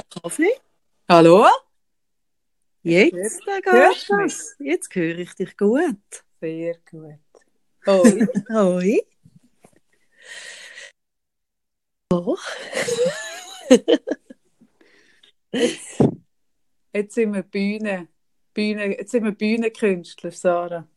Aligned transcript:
Kaffee. 0.00 0.54
Hallo? 1.08 1.46
Jetzt 2.82 3.46
Hörst 3.64 4.08
du 4.08 4.16
das. 4.16 4.56
Jetzt 4.58 4.94
höre 4.94 5.18
ich 5.18 5.34
dich 5.34 5.56
gut. 5.56 5.96
Sehr 6.40 6.76
gut. 6.90 7.18
Hoi. 7.86 8.26
Hoi. 8.52 9.02
Oh, 12.10 12.36
Jetzt, 15.52 16.02
jetzt 16.92 17.14
sind 17.14 17.34
wir 17.34 17.42
Bühne. 17.42 18.08
Bühne. 18.54 18.96
Jetzt 18.98 19.10
sind 19.12 19.24
wir 19.24 19.32
Bühnenkünstler, 19.32 20.30
Sarah. 20.30 20.88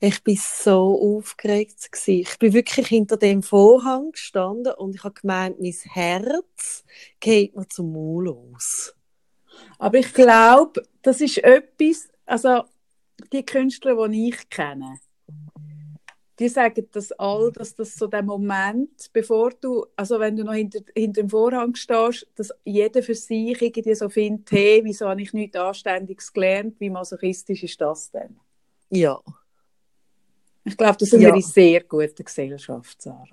Ich 0.00 0.22
bin 0.22 0.38
so 0.40 1.18
aufgeregt. 1.18 1.90
Gewesen. 1.90 2.20
Ich 2.20 2.38
bin 2.38 2.52
wirklich 2.52 2.88
hinter 2.88 3.16
dem 3.16 3.42
Vorhang 3.42 4.12
gestanden 4.12 4.74
und 4.74 4.94
ich 4.94 5.04
habe 5.04 5.20
gemeint, 5.20 5.60
mein 5.60 5.72
Herz 5.72 6.84
geht 7.20 7.56
mir 7.56 7.68
zum 7.68 7.92
Maul 7.92 8.28
aus. 8.28 8.94
Aber 9.78 9.98
ich 9.98 10.12
glaube, 10.12 10.82
das 11.02 11.20
ist 11.20 11.38
etwas, 11.38 12.08
also 12.24 12.64
die 13.32 13.44
Künstler, 13.44 14.08
die 14.08 14.28
ich 14.28 14.48
kenne, 14.50 14.98
die 16.38 16.48
sagen 16.48 16.86
das 16.92 17.12
all, 17.12 17.50
dass 17.52 17.74
das 17.74 17.94
so 17.94 18.06
der 18.06 18.22
Moment, 18.22 19.10
bevor 19.12 19.50
du, 19.50 19.86
also 19.96 20.20
wenn 20.20 20.36
du 20.36 20.44
noch 20.44 20.52
hinter, 20.52 20.80
hinter 20.94 21.22
dem 21.22 21.30
Vorhang 21.30 21.74
stehst, 21.74 22.26
dass 22.34 22.52
jeder 22.64 23.02
für 23.02 23.14
sich 23.14 23.60
irgendwie 23.60 23.94
so 23.94 24.08
findet, 24.08 24.50
hey, 24.50 24.80
wieso 24.84 25.08
habe 25.08 25.22
ich 25.22 25.32
nichts 25.32 25.56
Anständiges 25.56 26.32
gelernt, 26.32 26.78
wie 26.78 26.90
masochistisch 26.90 27.62
ist 27.62 27.80
das 27.80 28.10
denn? 28.10 28.36
Ja. 28.90 29.18
Ich 30.66 30.76
glaube, 30.76 30.96
da 30.98 31.06
sind 31.06 31.20
Ja. 31.20 31.28
wir 31.28 31.36
in 31.36 31.42
sehr 31.42 31.82
guter 31.84 32.24
Gesellschaft, 32.24 33.00
Sarah. 33.00 33.24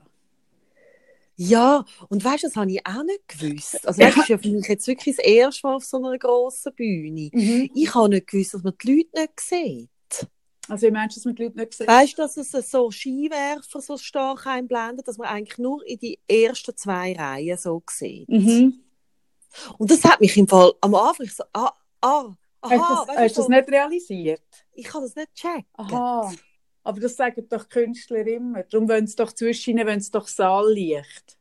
Ja, 1.36 1.84
und 2.10 2.24
weißt 2.24 2.44
du, 2.44 2.48
das 2.48 2.56
habe 2.56 2.72
ich 2.72 2.86
auch 2.86 3.04
nicht 3.04 3.28
gewusst. 3.28 3.88
Also, 3.88 4.00
das 4.02 4.16
ist 4.18 4.30
ja 4.30 4.38
für 4.38 4.50
mich 4.50 4.68
jetzt 4.68 4.86
wirklich 4.86 5.16
das 5.16 5.26
erste 5.26 5.66
Mal 5.68 5.76
auf 5.76 5.84
so 5.84 5.98
einer 5.98 6.18
grossen 6.20 6.74
Bühne. 6.76 7.32
Ich 7.74 7.96
habe 7.96 8.10
nicht 8.10 8.28
gewusst, 8.28 8.54
dass 8.54 8.62
man 8.64 8.74
die 8.82 8.92
Leute 8.98 9.20
nicht 9.20 9.40
sieht. 9.40 9.90
Also, 10.70 10.88
wie 10.88 10.92
meinst 10.92 11.16
du, 11.18 11.20
dass 11.20 11.26
man 11.26 11.36
die 11.36 11.44
Leute 11.46 11.58
nicht 11.58 11.74
sehen? 11.74 11.88
Weißt 11.88 12.14
du, 12.18 12.22
dass 12.22 12.38
es 12.38 12.72
so 12.72 12.92
Skiwerfer 12.92 13.82
so 13.82 13.98
stark 13.98 14.46
einblendet, 14.46 15.08
dass 15.08 15.18
man 15.18 15.28
eigentlich 15.28 15.58
nur 15.58 15.84
in 15.88 15.98
die 15.98 16.20
ersten 16.28 16.78
zwei 16.78 17.14
Reihen 17.14 17.58
so 17.58 17.82
sieht? 17.90 18.30
Mhm. 18.30 18.80
Und 19.80 19.90
das 19.92 20.04
hat 20.04 20.22
mich 20.22 20.38
im 20.38 20.48
Fall 20.48 20.72
am 20.82 20.94
Anfang 20.94 21.28
so, 21.28 21.44
ah, 21.54 21.74
ah, 22.02 22.32
aha, 22.62 22.70
Hast 22.70 22.72
du 22.72 22.78
das, 22.78 23.08
weißt 23.08 23.20
hast 23.20 23.36
so, 23.36 23.42
das 23.42 23.50
nicht 23.50 23.70
realisiert? 23.70 24.42
ich 24.74 24.86
kann 24.86 25.02
das 25.02 25.16
nicht 25.16 25.34
checken. 25.34 25.66
Aha. 25.74 26.32
Aber 26.84 27.00
das 27.00 27.16
sagen 27.16 27.48
doch 27.50 27.70
Künstler 27.70 28.26
immer. 28.28 28.64
Darum 28.64 28.90
wollen 28.90 29.08
sie 29.08 29.16
doch 29.16 29.32
zwischen 29.32 29.72
ihnen, 29.72 29.88
wollen 29.88 30.02
sie 30.02 30.12
doch 30.12 30.28
Saallicht. 30.28 31.38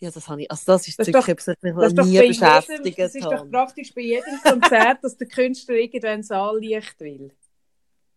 Ja, 0.00 0.10
das 0.10 0.28
habe 0.28 0.42
ich, 0.42 0.50
also 0.50 0.62
das 0.66 0.88
ist 0.88 0.98
Das 0.98 1.06
doch- 1.08 1.28
etwas, 1.28 1.56
was 1.62 1.62
mich 1.62 1.74
Das 1.74 2.06
nie 2.06 2.18
bei 2.18 2.24
jedem, 2.24 2.28
beschäftigt 2.28 2.98
das 2.98 3.14
ist 3.14 3.24
doch 3.24 3.50
praktisch 3.50 3.94
bei 3.94 4.00
jedem 4.02 4.38
Konzert, 4.42 5.02
dass 5.04 5.16
der 5.16 5.28
Künstler 5.28 5.74
irgendwann 5.76 6.22
Saallicht 6.22 6.98
will. 7.00 7.30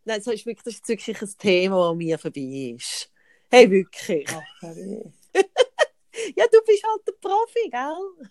Nein, 0.05 0.21
das 0.23 0.27
ist 0.33 0.45
wirklich, 0.45 0.63
das 0.63 0.73
ist 0.75 0.88
wirklich 0.88 1.21
ein 1.21 1.29
Thema, 1.38 1.75
das 1.77 1.91
an 1.91 1.97
mir 1.97 2.17
vorbei 2.17 2.73
ist. 2.77 3.11
Hey, 3.51 3.69
wirklich. 3.69 4.27
Ja, 6.35 6.45
du 6.51 6.59
bist 6.65 6.83
halt 6.83 7.07
der 7.07 7.11
Profi, 7.21 7.69
gell? 7.69 8.27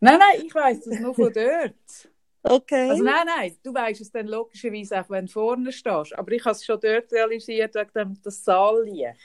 Nein, 0.00 0.18
nein, 0.18 0.46
ich 0.46 0.54
weiss 0.54 0.80
das 0.80 0.98
nur 0.98 1.14
von 1.14 1.30
dort. 1.34 2.08
Okay. 2.42 2.90
Also 2.90 3.02
nein, 3.02 3.26
nein, 3.26 3.56
du 3.62 3.74
weißt 3.74 4.00
es 4.00 4.10
dann 4.12 4.26
logischerweise 4.28 5.00
auch, 5.00 5.10
wenn 5.10 5.26
du 5.26 5.32
vorne 5.32 5.72
stehst. 5.72 6.16
Aber 6.16 6.30
ich 6.32 6.44
habe 6.44 6.52
es 6.52 6.64
schon 6.64 6.78
dort 6.80 7.12
realisiert, 7.12 7.74
wegen 7.74 7.90
dem 7.94 8.16
das 8.22 8.44
Saallicht. 8.44 9.16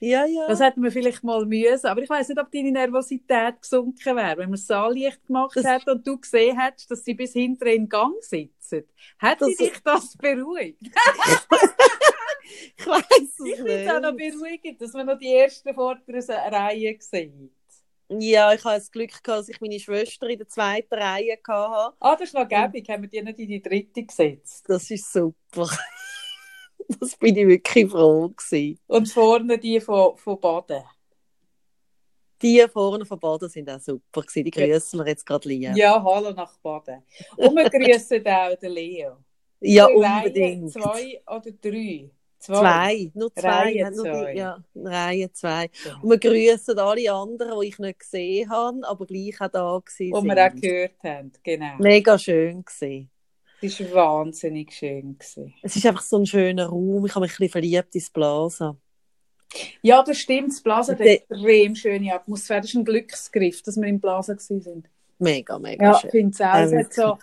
ja, 0.00 0.24
ja. 0.26 0.46
Das 0.48 0.60
hätten 0.60 0.82
wir 0.82 0.92
vielleicht 0.92 1.22
mal 1.24 1.46
müssen. 1.46 1.86
Aber 1.86 2.02
ich 2.02 2.10
weiß 2.10 2.28
nicht, 2.28 2.38
ob 2.40 2.50
deine 2.52 2.72
Nervosität 2.72 3.60
gesunken 3.62 4.16
wäre, 4.16 4.32
wenn 4.36 4.50
man 4.50 4.52
das 4.52 4.66
Saallicht 4.66 5.24
gemacht 5.26 5.56
Das- 5.56 5.64
hätte 5.64 5.92
und 5.92 6.06
du 6.06 6.18
gesehen 6.20 6.58
hättest, 6.60 6.90
dass 6.90 7.04
sie 7.04 7.14
bis 7.14 7.32
hinten 7.32 7.66
in 7.66 7.88
Gang 7.88 8.14
sitzen. 8.22 8.84
Hätte 9.18 9.46
Das- 9.46 9.56
dich 9.56 9.72
das 9.82 10.16
beruhigt? 10.16 10.78
ich 12.76 12.86
weiß 12.86 13.04
es 13.20 13.40
Ich 13.46 13.56
finde 13.56 13.72
es 13.84 13.90
auch 13.90 14.00
noch 14.00 14.12
nicht. 14.12 14.32
beruhigend, 14.34 14.80
dass 14.80 14.92
man 14.92 15.06
noch 15.06 15.18
die 15.18 15.32
ersten 15.34 15.74
vorderen 15.74 16.20
Reihen 16.30 16.96
sieht. 17.00 17.52
Ja, 18.08 18.52
ich 18.52 18.64
habe 18.64 18.76
das 18.76 18.90
Glück 18.90 19.10
gehabt, 19.10 19.28
dass 19.28 19.48
ich 19.48 19.60
meine 19.60 19.78
Schwester 19.78 20.28
in 20.28 20.38
der 20.38 20.48
zweiten 20.48 20.94
Reihe 20.94 21.38
hatte. 21.48 21.96
Ah, 21.98 22.16
das 22.16 22.28
ist 22.28 22.34
noch 22.34 22.48
gäbig. 22.48 22.88
Haben 22.88 23.02
wir 23.02 23.08
die 23.08 23.22
nicht 23.22 23.38
in 23.38 23.48
die 23.48 23.62
dritte 23.62 24.04
gesetzt? 24.04 24.64
Das 24.68 24.90
ist 24.90 25.12
super. 25.12 25.68
Das 27.00 27.16
bin 27.16 27.36
ich 27.36 27.46
wirklich 27.46 27.88
froh 27.88 28.28
gewesen. 28.28 28.78
Und 28.88 29.08
vorne 29.08 29.56
die 29.56 29.80
von, 29.80 30.16
von 30.16 30.38
Baden. 30.40 30.82
Die 32.42 32.66
vorne 32.70 33.06
von 33.06 33.20
Baden 33.20 33.48
sind 33.48 33.70
auch 33.70 33.80
super 33.80 34.22
gewesen. 34.22 34.44
Die 34.44 34.50
grüßen 34.50 34.98
wir 34.98 35.06
jetzt 35.06 35.24
gerade 35.24 35.48
lieb. 35.48 35.76
Ja, 35.76 36.02
hallo 36.02 36.32
nach 36.32 36.58
Baden. 36.58 37.02
Und 37.36 37.56
wir 37.56 37.70
grüßen 37.70 38.26
auch 38.26 38.56
den 38.56 38.72
Leo. 38.72 39.16
Ja, 39.60 39.86
Reihe 39.86 39.94
unbedingt. 39.96 40.72
Zwei 40.72 41.22
oder 41.26 41.52
drei? 41.52 42.10
Zwei, 42.42 43.10
nur 43.14 43.32
zwei. 43.34 43.48
Reihe 43.48 43.90
nur 43.92 44.04
zwei. 44.04 44.32
Die, 44.32 44.38
ja, 44.38 44.64
Reihe 44.74 45.32
zwei. 45.32 45.70
Ja. 45.86 45.98
Und 46.02 46.10
wir 46.10 46.18
grüßen 46.18 46.78
alle 46.78 47.12
anderen, 47.12 47.60
die 47.60 47.68
ich 47.68 47.78
nicht 47.78 48.00
gesehen 48.00 48.50
habe, 48.50 48.80
aber 48.86 49.06
gleich 49.06 49.40
auch 49.40 49.48
da 49.48 49.62
Wo 49.74 49.82
sind. 49.86 50.12
wir 50.24 50.46
auch 50.46 50.54
gehört 50.60 51.02
haben. 51.04 51.32
Genau. 51.42 51.76
Mega 51.78 52.18
schön 52.18 52.64
gewesen. 52.64 53.08
Das 53.60 53.78
war 53.80 53.92
wahnsinnig 54.24 54.72
schön. 54.72 55.16
Gewesen. 55.16 55.54
Es 55.62 55.76
ist 55.76 55.86
einfach 55.86 56.02
so 56.02 56.18
ein 56.18 56.26
schöner 56.26 56.66
Raum. 56.66 57.06
Ich 57.06 57.14
habe 57.14 57.24
mich 57.24 57.30
ein 57.32 57.36
bisschen 57.36 57.48
verliebt 57.50 57.94
ins 57.94 58.10
Blasen. 58.10 58.76
Ja, 59.82 60.02
das 60.02 60.18
stimmt. 60.18 60.48
Das 60.50 60.60
Blasen 60.62 60.92
hat 60.94 61.00
Der- 61.00 61.12
extrem 61.14 61.76
schöne 61.76 62.12
Atmosphäre. 62.14 62.62
Das 62.62 62.70
ist 62.70 62.76
ein 62.76 62.84
Glücksgriff, 62.84 63.62
dass 63.62 63.76
wir 63.76 63.86
im 63.86 64.00
Blasen 64.00 64.36
waren. 64.38 64.88
Mega, 65.18 65.58
mega 65.60 65.84
Ja, 65.92 65.94
schön. 66.00 66.08
ich 66.08 66.10
finde 66.10 66.86
es 66.90 66.98
auch. 66.98 67.18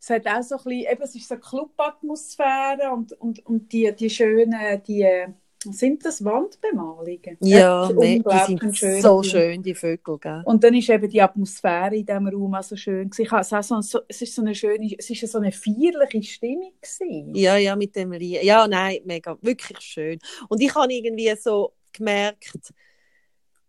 Es, 0.00 0.10
hat 0.10 0.26
auch 0.26 0.42
so 0.42 0.56
ein 0.56 0.64
bisschen, 0.64 0.92
eben, 0.92 1.02
es 1.02 1.14
ist 1.14 1.28
so 1.28 1.36
Clubatmosphäre 1.36 2.90
und, 2.92 3.12
und, 3.20 3.44
und 3.46 3.72
die, 3.72 3.92
die 3.94 4.10
schönen, 4.10 4.82
die, 4.86 5.26
sind 5.70 6.04
das 6.04 6.22
Wandbemalungen? 6.24 7.38
Ja, 7.40 7.88
Das 7.88 7.96
me- 7.96 8.20
die 8.20 8.38
sind 8.38 8.76
schön. 8.76 9.02
so 9.02 9.22
schön, 9.22 9.62
die 9.62 9.74
Vögel, 9.74 10.18
gell? 10.18 10.42
Und 10.44 10.62
dann 10.62 10.74
ist 10.74 10.90
eben 10.90 11.08
die 11.08 11.22
Atmosphäre 11.22 11.96
in 11.96 12.04
diesem 12.06 12.26
Raum 12.28 12.54
auch 12.54 12.62
so 12.62 12.76
schön. 12.76 13.10
Ich 13.16 13.32
es, 13.32 13.52
auch 13.52 13.62
so, 13.62 13.80
so, 13.80 14.00
es 14.08 14.20
ist 14.22 14.34
so 14.34 14.42
eine 14.42 14.54
schöne, 14.54 14.94
es 14.98 15.08
ist 15.08 15.26
so 15.30 15.38
eine 15.38 15.52
feierliche 15.52 16.22
Stimmung 16.22 16.72
gewesen. 16.80 17.34
Ja, 17.34 17.56
ja, 17.56 17.76
mit 17.76 17.96
dem 17.96 18.12
Lied. 18.12 18.42
Ja, 18.42 18.68
nein, 18.68 18.98
mega, 19.04 19.38
wirklich 19.40 19.80
schön. 19.80 20.18
Und 20.48 20.60
ich 20.60 20.74
habe 20.74 20.92
irgendwie 20.92 21.34
so 21.36 21.72
gemerkt, 21.92 22.72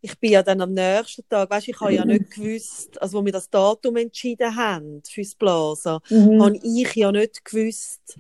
ich 0.06 0.20
bin 0.20 0.32
ja 0.34 0.44
dann 0.44 0.62
am 0.62 0.72
nächsten 0.74 1.28
Tag, 1.28 1.50
weißt, 1.50 1.68
ich 1.68 1.80
habe 1.82 1.94
ja 1.94 2.06
nicht 2.06 2.30
gewusst, 2.36 3.02
also 3.02 3.20
wo 3.20 3.26
wir 3.26 3.32
das 3.32 3.50
Datum 3.50 3.96
entschieden 3.98 4.56
haben 4.56 5.02
fürs 5.10 5.34
Blasen, 5.36 5.98
Mhm. 6.10 6.42
habe 6.42 6.60
ich 6.64 6.96
ja 6.96 7.12
nicht 7.12 7.44
gewusst, 7.44 8.20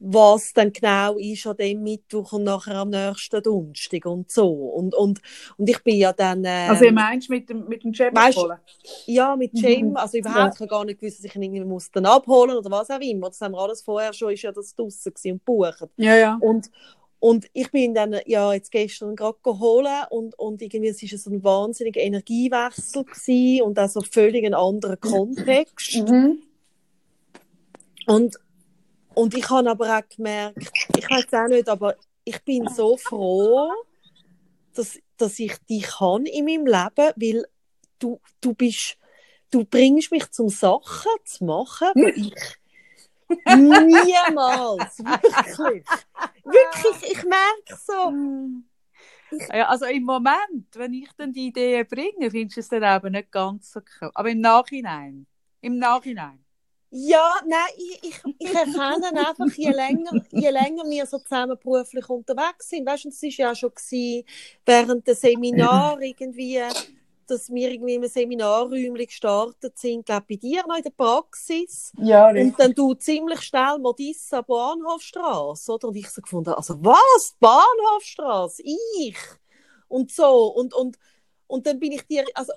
was 0.00 0.52
dann 0.52 0.72
genau 0.72 1.16
ist 1.18 1.44
an 1.48 1.56
dem 1.56 1.82
Mittwoch 1.82 2.32
und 2.34 2.44
nachher 2.44 2.76
am 2.76 2.90
nächsten 2.90 3.42
Donnerstag 3.42 4.06
und 4.06 4.30
so. 4.30 4.48
Und, 4.48 4.94
und, 4.94 5.20
und 5.56 5.68
ich 5.68 5.82
bin 5.82 5.96
ja 5.96 6.12
dann... 6.12 6.44
ähm, 6.44 6.70
Also, 6.70 6.84
ihr 6.84 6.92
meinst 6.92 7.28
mit 7.28 7.48
dem, 7.50 7.66
mit 7.66 7.82
dem 7.82 7.92
Jam 7.92 8.14
Weißt-? 8.14 8.48
Ja, 9.06 9.34
mit 9.34 9.58
Jim, 9.58 9.88
Mhm. 9.88 9.96
also 9.96 10.18
überhaupt, 10.18 10.54
ich 10.54 10.60
habe 10.60 10.68
gar 10.68 10.84
nicht 10.84 11.00
gewusst, 11.00 11.18
dass 11.18 11.24
ich 11.24 11.34
ihn 11.34 11.42
irgendwie 11.42 11.64
muss 11.64 11.90
dann 11.90 12.06
abholen 12.06 12.56
oder 12.56 12.70
was 12.70 12.90
auch 12.90 13.00
immer. 13.00 13.26
Das 13.28 13.40
haben 13.40 13.52
wir 13.54 13.58
alles 13.58 13.82
vorher 13.82 14.12
schon, 14.12 14.32
ist 14.32 14.42
ja 14.42 14.52
das 14.52 14.72
draussen 14.72 15.12
und 15.32 15.44
buchen. 15.44 15.88
Ja, 15.96 16.14
ja. 16.14 16.38
Und, 16.40 16.70
und 17.20 17.46
ich 17.52 17.70
bin 17.70 17.94
dann 17.94 18.16
ja 18.26 18.52
jetzt 18.52 18.70
gestern 18.70 19.16
gerade 19.16 19.38
geholt 19.42 19.88
und, 20.10 20.38
und 20.38 20.62
irgendwie 20.62 20.88
es 20.88 21.02
ist 21.02 21.24
so 21.24 21.30
ein 21.30 21.42
wahnsinniger 21.42 22.00
Energiewechsel 22.00 23.04
gewesen 23.04 23.62
und 23.62 23.78
auch 23.78 23.88
so 23.88 24.00
völlig 24.02 24.44
ein 24.44 24.54
anderer 24.54 24.96
Kontext. 24.96 25.96
Mhm. 26.08 26.42
Und, 28.06 28.36
und 29.14 29.34
ich 29.34 29.50
habe 29.50 29.68
aber 29.68 29.98
auch 29.98 30.16
gemerkt, 30.16 30.70
ich 30.96 31.10
weiß 31.10 31.26
auch 31.34 31.48
nicht, 31.48 31.68
aber 31.68 31.94
ich 32.24 32.42
bin 32.42 32.66
so 32.74 32.96
froh, 32.96 33.70
dass, 34.74 34.98
dass 35.18 35.38
ich 35.38 35.58
dich 35.68 35.82
kann 35.82 36.24
in 36.24 36.46
meinem 36.46 36.66
Leben, 36.66 37.12
weil 37.16 37.44
du, 37.98 38.18
du 38.40 38.54
bist, 38.54 38.96
du 39.50 39.64
bringst 39.64 40.10
mich 40.10 40.30
zum 40.30 40.48
Sachen 40.48 41.10
zu 41.24 41.44
machen, 41.44 41.88
wo 41.94 42.06
ich 42.16 42.32
niemals, 43.28 44.98
wirklich, 44.98 45.84
wirklich, 46.44 47.12
ich 47.12 47.24
merke 47.24 47.76
so, 47.84 48.12
Ja, 49.52 49.68
also 49.68 49.84
im 49.86 50.04
Moment, 50.04 50.74
wenn 50.74 50.92
ich 50.94 51.10
dann 51.16 51.32
die 51.32 51.48
Idee 51.48 51.84
bringe, 51.84 52.30
findest 52.30 52.56
du 52.56 52.60
es 52.60 52.68
dann 52.68 52.82
eben 52.82 53.12
nicht 53.12 53.30
ganz 53.30 53.72
so 53.72 53.80
cool. 54.00 54.10
Aber 54.14 54.30
im 54.30 54.40
Nachhinein. 54.40 55.26
Im 55.60 55.78
Nachhinein. 55.78 56.44
Ja, 56.90 57.34
nein, 57.46 57.60
ich, 57.76 58.02
ich, 58.02 58.20
ich 58.38 58.54
erkenne 58.54 59.28
einfach, 59.28 59.54
je 59.54 59.70
länger, 59.70 60.24
je 60.30 60.48
länger 60.48 60.84
wir 60.88 61.04
so 61.04 61.18
zusammen 61.18 61.58
beruflich 61.62 62.08
unterwegs 62.08 62.70
sind, 62.70 62.86
weißt 62.86 63.04
du, 63.04 63.08
es 63.10 63.22
war 63.22 63.30
ja 63.30 63.54
schon 63.54 63.74
gewesen, 63.74 64.24
während 64.64 65.06
der 65.06 65.14
Seminar 65.14 66.00
irgendwie, 66.00 66.62
dass 67.30 67.50
wir 67.50 67.70
irgendwie 67.70 67.94
im 67.94 68.06
Seminarräumchen 68.06 68.94
gestartet 68.94 69.78
sind, 69.78 70.06
glaube 70.06 70.26
bei 70.28 70.36
dir 70.36 70.64
noch 70.66 70.76
in 70.76 70.82
der 70.82 70.90
Praxis. 70.90 71.92
Ja, 71.98 72.28
Und 72.30 72.58
dann 72.58 72.74
du 72.74 72.94
ziemlich 72.94 73.40
schnell 73.42 73.78
Modissa 73.78 74.40
Bahnhofstrasse, 74.42 75.72
oder? 75.72 75.88
Und 75.88 75.96
ich 75.96 76.08
so 76.08 76.22
gefunden, 76.22 76.50
also 76.50 76.74
was? 76.82 77.36
Bahnhofstrasse? 77.40 78.62
Ich? 78.62 79.16
Und 79.88 80.10
so. 80.10 80.46
Und, 80.48 80.74
und, 80.74 80.98
und 81.46 81.66
dann 81.66 81.78
bin 81.78 81.92
ich 81.92 82.06
dir, 82.06 82.24
also 82.34 82.52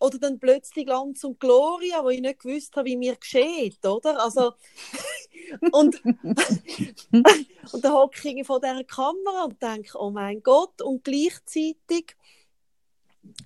oder 0.00 0.18
dann 0.18 0.38
plötzlich 0.38 0.86
Glanz 0.86 1.24
und 1.24 1.40
Gloria, 1.40 2.04
wo 2.04 2.10
ich 2.10 2.20
nicht 2.20 2.40
gewusst 2.40 2.76
habe, 2.76 2.86
wie 2.86 2.96
mir 2.96 3.16
geschieht, 3.16 3.84
oder? 3.84 4.22
Also, 4.22 4.52
und, 5.72 6.02
und 7.12 7.84
dann 7.84 7.92
hocke 7.92 8.28
ich 8.28 8.46
vor 8.46 8.60
dieser 8.60 8.84
Kamera 8.84 9.44
und 9.44 9.60
denke, 9.60 9.98
oh 9.98 10.10
mein 10.10 10.42
Gott, 10.42 10.80
und 10.82 11.04
gleichzeitig, 11.04 12.16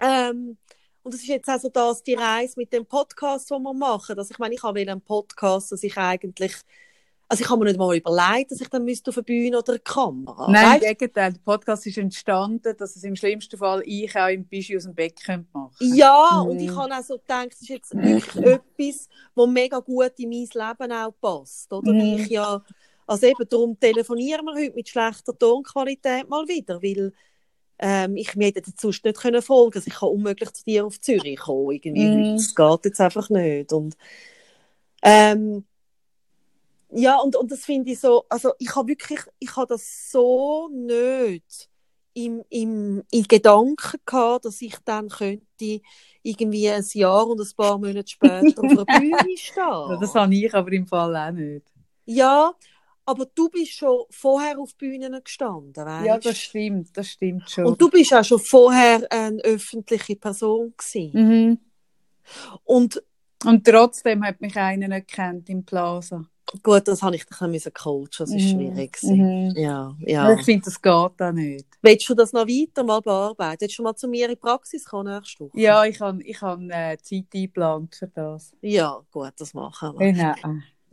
ähm, 0.00 0.56
und 1.02 1.14
es 1.14 1.22
ist 1.22 1.28
jetzt 1.28 1.48
also 1.48 1.68
das, 1.68 2.02
die 2.02 2.14
Reise 2.14 2.54
mit 2.56 2.72
dem 2.72 2.86
Podcast, 2.86 3.50
den 3.50 3.62
wir 3.62 3.74
machen. 3.74 4.16
Also 4.16 4.30
ich 4.30 4.38
meine, 4.38 4.54
ich 4.54 4.62
habe 4.62 4.80
einen 4.80 5.00
Podcast, 5.00 5.72
dass 5.72 5.82
ich 5.82 5.96
eigentlich 5.96 6.54
also 7.32 7.44
ich 7.44 7.48
habe 7.48 7.60
mir 7.60 7.70
nicht 7.70 7.78
mal 7.78 7.96
überlegt, 7.96 8.50
dass 8.50 8.60
ich 8.60 8.68
dann 8.68 8.84
müsste 8.84 9.08
auf 9.08 9.16
eine 9.16 9.24
Bühne 9.24 9.56
oder 9.56 9.72
eine 9.72 9.78
Kamera. 9.78 10.50
Nein, 10.50 10.64
weißt? 10.64 10.82
im 10.82 10.88
Gegenteil. 10.98 11.32
Der 11.32 11.40
Podcast 11.40 11.86
ist 11.86 11.96
entstanden, 11.96 12.76
dass 12.76 12.94
es 12.94 13.04
im 13.04 13.16
schlimmsten 13.16 13.56
Fall 13.56 13.82
ich 13.86 14.14
auch 14.14 14.28
im 14.28 14.44
Bischi 14.44 14.76
aus 14.76 14.82
dem 14.82 14.94
Bett 14.94 15.18
machen 15.26 15.48
könnte. 15.78 15.96
Ja, 15.96 16.42
mhm. 16.42 16.50
und 16.50 16.60
ich 16.60 16.76
habe 16.76 16.94
auch 16.94 17.02
so 17.02 17.16
gedacht, 17.16 17.52
das 17.52 17.62
ist 17.62 17.68
jetzt 17.70 17.94
wirklich 17.94 18.44
etwas, 18.44 19.08
was 19.34 19.48
mega 19.48 19.78
gut 19.78 20.12
in 20.18 20.28
mein 20.28 20.40
Leben 20.40 20.92
auch 20.92 21.14
passt. 21.22 21.72
Oder? 21.72 21.90
Mhm. 21.90 22.18
ich 22.18 22.26
ja, 22.26 22.62
also 23.06 23.26
eben, 23.26 23.48
darum 23.48 23.80
telefonieren 23.80 24.44
wir 24.44 24.52
heute 24.52 24.74
mit 24.74 24.90
schlechter 24.90 25.38
Tonqualität 25.38 26.28
mal 26.28 26.46
wieder, 26.46 26.82
weil 26.82 27.14
ähm, 27.84 28.16
ich 28.16 28.36
mir 28.36 28.46
hätte 28.46 28.72
sonst 28.78 29.04
nicht 29.04 29.18
können 29.18 29.42
folgen 29.42 29.74
also 29.74 29.88
ich 29.88 29.94
kann 29.94 30.08
unmöglich 30.08 30.52
zu 30.52 30.64
dir 30.64 30.86
auf 30.86 31.00
Zürich 31.00 31.40
kommen. 31.40 31.72
Irgendwie. 31.72 32.06
Mhm. 32.06 32.36
Das 32.36 32.54
geht 32.54 32.84
jetzt 32.84 33.00
einfach 33.00 33.28
nicht. 33.28 33.72
Und, 33.72 33.96
ähm, 35.02 35.64
ja, 36.92 37.18
und, 37.18 37.34
und 37.34 37.50
das 37.50 37.64
finde 37.64 37.90
ich 37.90 37.98
so, 37.98 38.24
also 38.28 38.52
ich 38.60 38.74
habe 38.76 38.86
wirklich, 38.86 39.18
ich 39.40 39.56
habe 39.56 39.66
das 39.66 40.12
so 40.12 40.68
nicht 40.68 41.68
im, 42.14 42.44
im, 42.50 43.02
in 43.10 43.24
Gedanken 43.24 43.98
gehabt, 44.06 44.44
dass 44.44 44.62
ich 44.62 44.76
dann 44.84 45.08
könnte 45.08 45.80
irgendwie 46.22 46.70
ein 46.70 46.84
Jahr 46.92 47.26
und 47.26 47.40
ein 47.40 47.56
paar 47.56 47.78
Monate 47.78 48.06
später 48.06 48.62
auf 48.62 48.70
einer 48.70 48.84
Bühne 49.00 49.36
stehen. 49.36 50.00
Das 50.00 50.14
habe 50.14 50.34
ich 50.36 50.54
aber 50.54 50.70
im 50.70 50.86
Fall 50.86 51.16
auch 51.16 51.32
nicht. 51.32 51.66
Ja, 52.04 52.52
aber 53.04 53.26
du 53.34 53.48
bist 53.48 53.72
schon 53.72 54.04
vorher 54.10 54.58
auf 54.58 54.74
Bühnen 54.76 55.18
gestanden, 55.22 55.84
weißt? 55.84 56.06
Ja, 56.06 56.18
das 56.18 56.38
stimmt, 56.38 56.96
das 56.96 57.08
stimmt 57.08 57.50
schon. 57.50 57.66
Und 57.66 57.80
du 57.80 57.90
bist 57.90 58.14
auch 58.14 58.24
schon 58.24 58.38
vorher 58.38 59.06
eine 59.10 59.40
öffentliche 59.42 60.16
Person 60.16 60.74
gewesen. 60.76 61.12
Mhm. 61.14 61.58
Und, 62.64 63.02
und 63.44 63.66
trotzdem 63.66 64.24
hat 64.24 64.40
mich 64.40 64.56
einer 64.56 64.88
nicht 64.88 65.08
kennt 65.08 65.48
im 65.48 65.64
Plaza. 65.64 66.24
Gut, 66.62 66.86
das 66.86 67.02
habe 67.02 67.16
ich 67.16 67.24
dann 67.24 67.50
müssen 67.50 67.72
coachen, 67.72 68.08
das 68.18 68.30
war 68.30 68.38
mhm. 68.38 68.40
schwierig. 68.40 68.98
Mhm. 69.02 69.52
Ja, 69.56 69.96
ja. 70.00 70.32
Ich 70.32 70.44
finde, 70.44 70.66
das 70.66 70.80
geht 70.80 70.92
auch 70.92 71.32
nicht. 71.32 71.66
Willst 71.80 72.08
du 72.08 72.14
das 72.14 72.32
noch 72.32 72.46
weiter 72.46 72.84
mal 72.84 73.00
bearbeiten? 73.00 73.62
Willst 73.62 73.78
du 73.78 73.82
mal 73.82 73.94
zu 73.94 74.06
mir 74.06 74.26
in 74.26 74.32
die 74.32 74.36
Praxis 74.36 74.84
kommen 74.84 75.14
nächste 75.14 75.44
Woche? 75.44 75.58
Ja, 75.58 75.84
ich 75.84 76.00
habe 76.00 76.22
ich 76.22 76.40
hab, 76.42 76.60
äh, 76.60 76.98
Zeit 77.00 77.24
eingeplant 77.34 77.94
für 77.96 78.08
das. 78.08 78.52
Ja, 78.60 79.00
gut, 79.10 79.32
das 79.38 79.54
machen 79.54 79.98
wir. 79.98 80.12
Genau. 80.12 80.34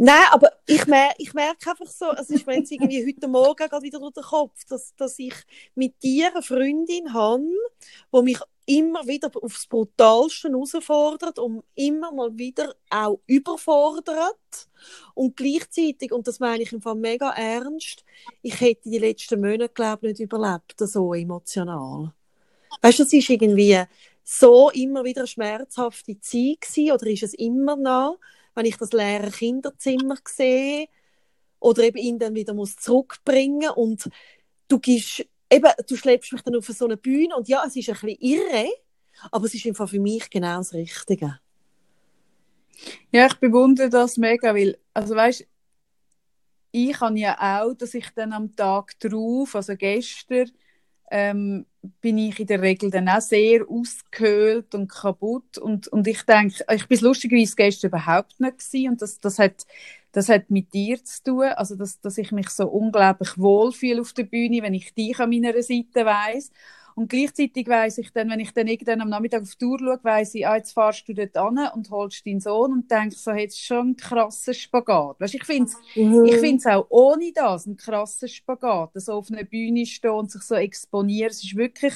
Nein, 0.01 0.27
aber 0.31 0.53
ich, 0.65 0.87
mer 0.87 1.11
ich 1.17 1.33
merke 1.33 1.71
einfach 1.71 1.87
so, 1.87 2.13
es 2.13 2.29
ist 2.29 2.47
mir 2.47 2.55
jetzt 2.55 2.71
irgendwie 2.71 3.05
heute 3.05 3.27
Morgen 3.27 3.67
gerade 3.67 3.83
wieder 3.83 3.99
durch 3.99 4.13
den 4.13 4.23
Kopf, 4.23 4.63
dass, 4.69 4.95
dass 4.95 5.19
ich 5.19 5.33
mit 5.75 6.01
dir 6.01 6.31
eine 6.31 6.41
Freundin 6.41 7.13
habe, 7.13 7.43
die 8.15 8.21
mich 8.21 8.39
immer 8.65 9.05
wieder 9.07 9.29
aufs 9.41 9.67
Brutalste 9.67 10.47
herausfordert 10.47 11.37
und 11.37 11.65
immer 11.75 12.13
mal 12.13 12.37
wieder 12.37 12.75
auch 12.89 13.19
überfordert. 13.27 14.69
Und 15.15 15.35
gleichzeitig, 15.35 16.13
und 16.13 16.25
das 16.29 16.39
meine 16.39 16.63
ich 16.63 16.71
im 16.71 16.81
Fall 16.81 16.95
mega 16.95 17.31
ernst, 17.31 18.05
ich 18.41 18.61
hätte 18.61 18.89
die 18.89 18.99
letzten 18.99 19.41
Monate, 19.41 19.67
glaube 19.67 20.07
ich, 20.07 20.13
nicht 20.13 20.31
überlebt, 20.31 20.75
so 20.77 21.13
emotional. 21.13 22.13
Weißt 22.81 22.99
du, 22.99 23.03
das 23.03 23.11
ist 23.11 23.29
irgendwie 23.29 23.83
so 24.23 24.69
immer 24.69 25.03
wieder 25.03 25.21
eine 25.21 25.27
schmerzhafte 25.27 26.17
Zeit 26.21 26.61
gewesen, 26.61 26.91
oder 26.93 27.07
ist 27.07 27.23
es 27.23 27.33
immer 27.33 27.75
noch, 27.75 28.17
wenn 28.55 28.65
ich 28.65 28.77
das 28.77 28.91
leere 28.91 29.31
Kinderzimmer 29.31 30.17
sehe, 30.27 30.87
oder 31.59 31.83
eben 31.83 31.97
ihn 31.97 32.19
dann 32.19 32.35
wieder 32.35 32.53
muss 32.53 32.77
zurückbringen 32.77 33.69
und 33.71 34.09
du 34.67 34.79
gibst 34.79 35.25
eben, 35.51 35.71
du 35.87 35.95
schleppst 35.95 36.31
mich 36.31 36.41
dann 36.41 36.55
auf 36.55 36.67
so 36.67 36.85
eine 36.85 36.97
Bühne 36.97 37.35
und 37.35 37.47
ja, 37.47 37.63
es 37.65 37.75
ist 37.75 37.89
ein 37.89 37.95
bisschen 37.95 38.17
irre, 38.21 38.69
aber 39.31 39.45
es 39.45 39.53
ist 39.53 39.65
einfach 39.65 39.89
für 39.89 39.99
mich 39.99 40.29
genau 40.29 40.57
das 40.57 40.73
Richtige. 40.73 41.39
Ja, 43.11 43.27
ich 43.27 43.35
bewundere 43.35 43.89
das 43.89 44.17
mega, 44.17 44.55
weil, 44.55 44.77
also 44.93 45.15
weißt, 45.15 45.45
ich 46.71 46.99
habe 46.99 47.19
ja 47.19 47.63
auch, 47.63 47.73
dass 47.73 47.93
ich 47.93 48.09
dann 48.15 48.31
am 48.31 48.55
Tag 48.55 48.97
drauf, 48.99 49.55
also 49.55 49.75
gestern, 49.75 50.51
ähm, 51.11 51.65
bin 52.01 52.17
ich 52.17 52.39
in 52.39 52.47
der 52.47 52.61
Regel 52.61 52.91
dann 52.91 53.07
auch 53.09 53.21
sehr 53.21 53.61
ausgehöhlt 53.69 54.75
und 54.75 54.89
kaputt. 54.89 55.57
Und, 55.57 55.87
und 55.87 56.07
ich 56.07 56.23
denke, 56.23 56.63
ich 56.73 56.87
bin 56.87 56.99
lustigerweise 56.99 57.55
gestern 57.55 57.89
überhaupt 57.89 58.39
nicht 58.39 58.59
gewesen 58.59 58.89
und 58.91 59.01
das, 59.01 59.19
das 59.19 59.39
hat 59.39 59.65
das 60.11 60.29
hat 60.29 60.49
mit 60.49 60.73
dir 60.73 61.03
zu 61.03 61.23
tun, 61.23 61.43
also 61.55 61.75
dass, 61.75 62.01
dass 62.01 62.17
ich 62.17 62.31
mich 62.31 62.49
so 62.49 62.67
unglaublich 62.67 63.37
wohlfühle 63.37 64.01
auf 64.01 64.13
der 64.13 64.23
Bühne, 64.23 64.63
wenn 64.63 64.73
ich 64.73 64.93
dich 64.93 65.19
an 65.19 65.29
meiner 65.29 65.53
Seite 65.61 66.05
weiß. 66.05 66.51
Und 66.99 67.07
gleichzeitig 67.07 67.65
weiß 67.65 67.99
ich 67.99 68.11
dann, 68.11 68.29
wenn 68.29 68.41
ich 68.41 68.51
dann 68.51 68.67
irgendwann 68.67 68.99
am 68.99 69.07
Nachmittag 69.07 69.43
auf 69.43 69.55
die 69.55 69.57
Tour 69.57 69.79
schaue, 69.79 69.99
weiss 70.03 70.35
ich, 70.35 70.45
ah, 70.45 70.57
jetzt 70.57 70.73
fahrst 70.73 71.07
du 71.07 71.13
dort 71.13 71.37
an 71.37 71.57
und 71.73 71.89
holst 71.91 72.27
deinen 72.27 72.41
Sohn 72.41 72.73
und 72.73 72.91
denkst 72.91 73.15
so, 73.15 73.31
jetzt 73.31 73.63
schon 73.63 73.91
ein 73.91 73.95
krasser 73.95 74.53
Spagat. 74.53 75.17
Weißt, 75.17 75.33
ich 75.33 75.45
finde 75.45 75.71
es 75.71 75.77
mhm. 75.95 76.25
ich 76.25 76.35
find's 76.35 76.65
auch 76.65 76.87
ohne 76.89 77.31
das 77.33 77.67
ein 77.67 77.77
krasser 77.77 78.27
Spagat, 78.27 78.89
so 78.95 79.13
auf 79.13 79.31
einer 79.31 79.45
Bühne 79.45 79.85
stehen 79.85 80.11
und 80.11 80.29
sich 80.29 80.41
so 80.41 80.55
exponieren. 80.55 81.29
Es 81.29 81.41
ist 81.41 81.55
wirklich, 81.55 81.93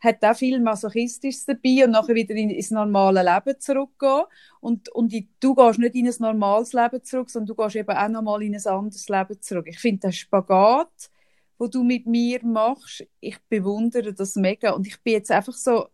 hat 0.00 0.24
auch 0.24 0.34
viel 0.34 0.58
Masochistisches 0.58 1.44
dabei 1.44 1.84
und 1.84 1.90
nachher 1.90 2.14
wieder 2.14 2.34
in, 2.34 2.48
ins 2.48 2.70
normale 2.70 3.22
Leben 3.22 3.60
zurückgehen. 3.60 4.22
Und, 4.60 4.88
und 4.88 5.12
du 5.38 5.54
gehst 5.54 5.78
nicht 5.78 5.94
in 5.96 6.08
ein 6.08 6.14
normales 6.18 6.72
Leben 6.72 7.04
zurück, 7.04 7.28
sondern 7.28 7.54
du 7.54 7.62
gehst 7.62 7.76
eben 7.76 7.94
auch 7.94 8.08
nochmal 8.08 8.42
in 8.42 8.54
ein 8.54 8.66
anderes 8.66 9.06
Leben 9.10 9.38
zurück. 9.38 9.66
Ich 9.68 9.78
finde, 9.78 10.06
der 10.06 10.12
Spagat, 10.12 11.10
wo 11.58 11.66
du 11.66 11.82
mit 11.82 12.06
mir 12.06 12.44
machst, 12.44 13.06
ich 13.20 13.38
bewundere 13.48 14.12
das 14.12 14.36
mega. 14.36 14.72
Und 14.72 14.86
ich 14.86 15.00
bin 15.02 15.14
jetzt 15.14 15.30
einfach 15.30 15.54
so, 15.54 15.88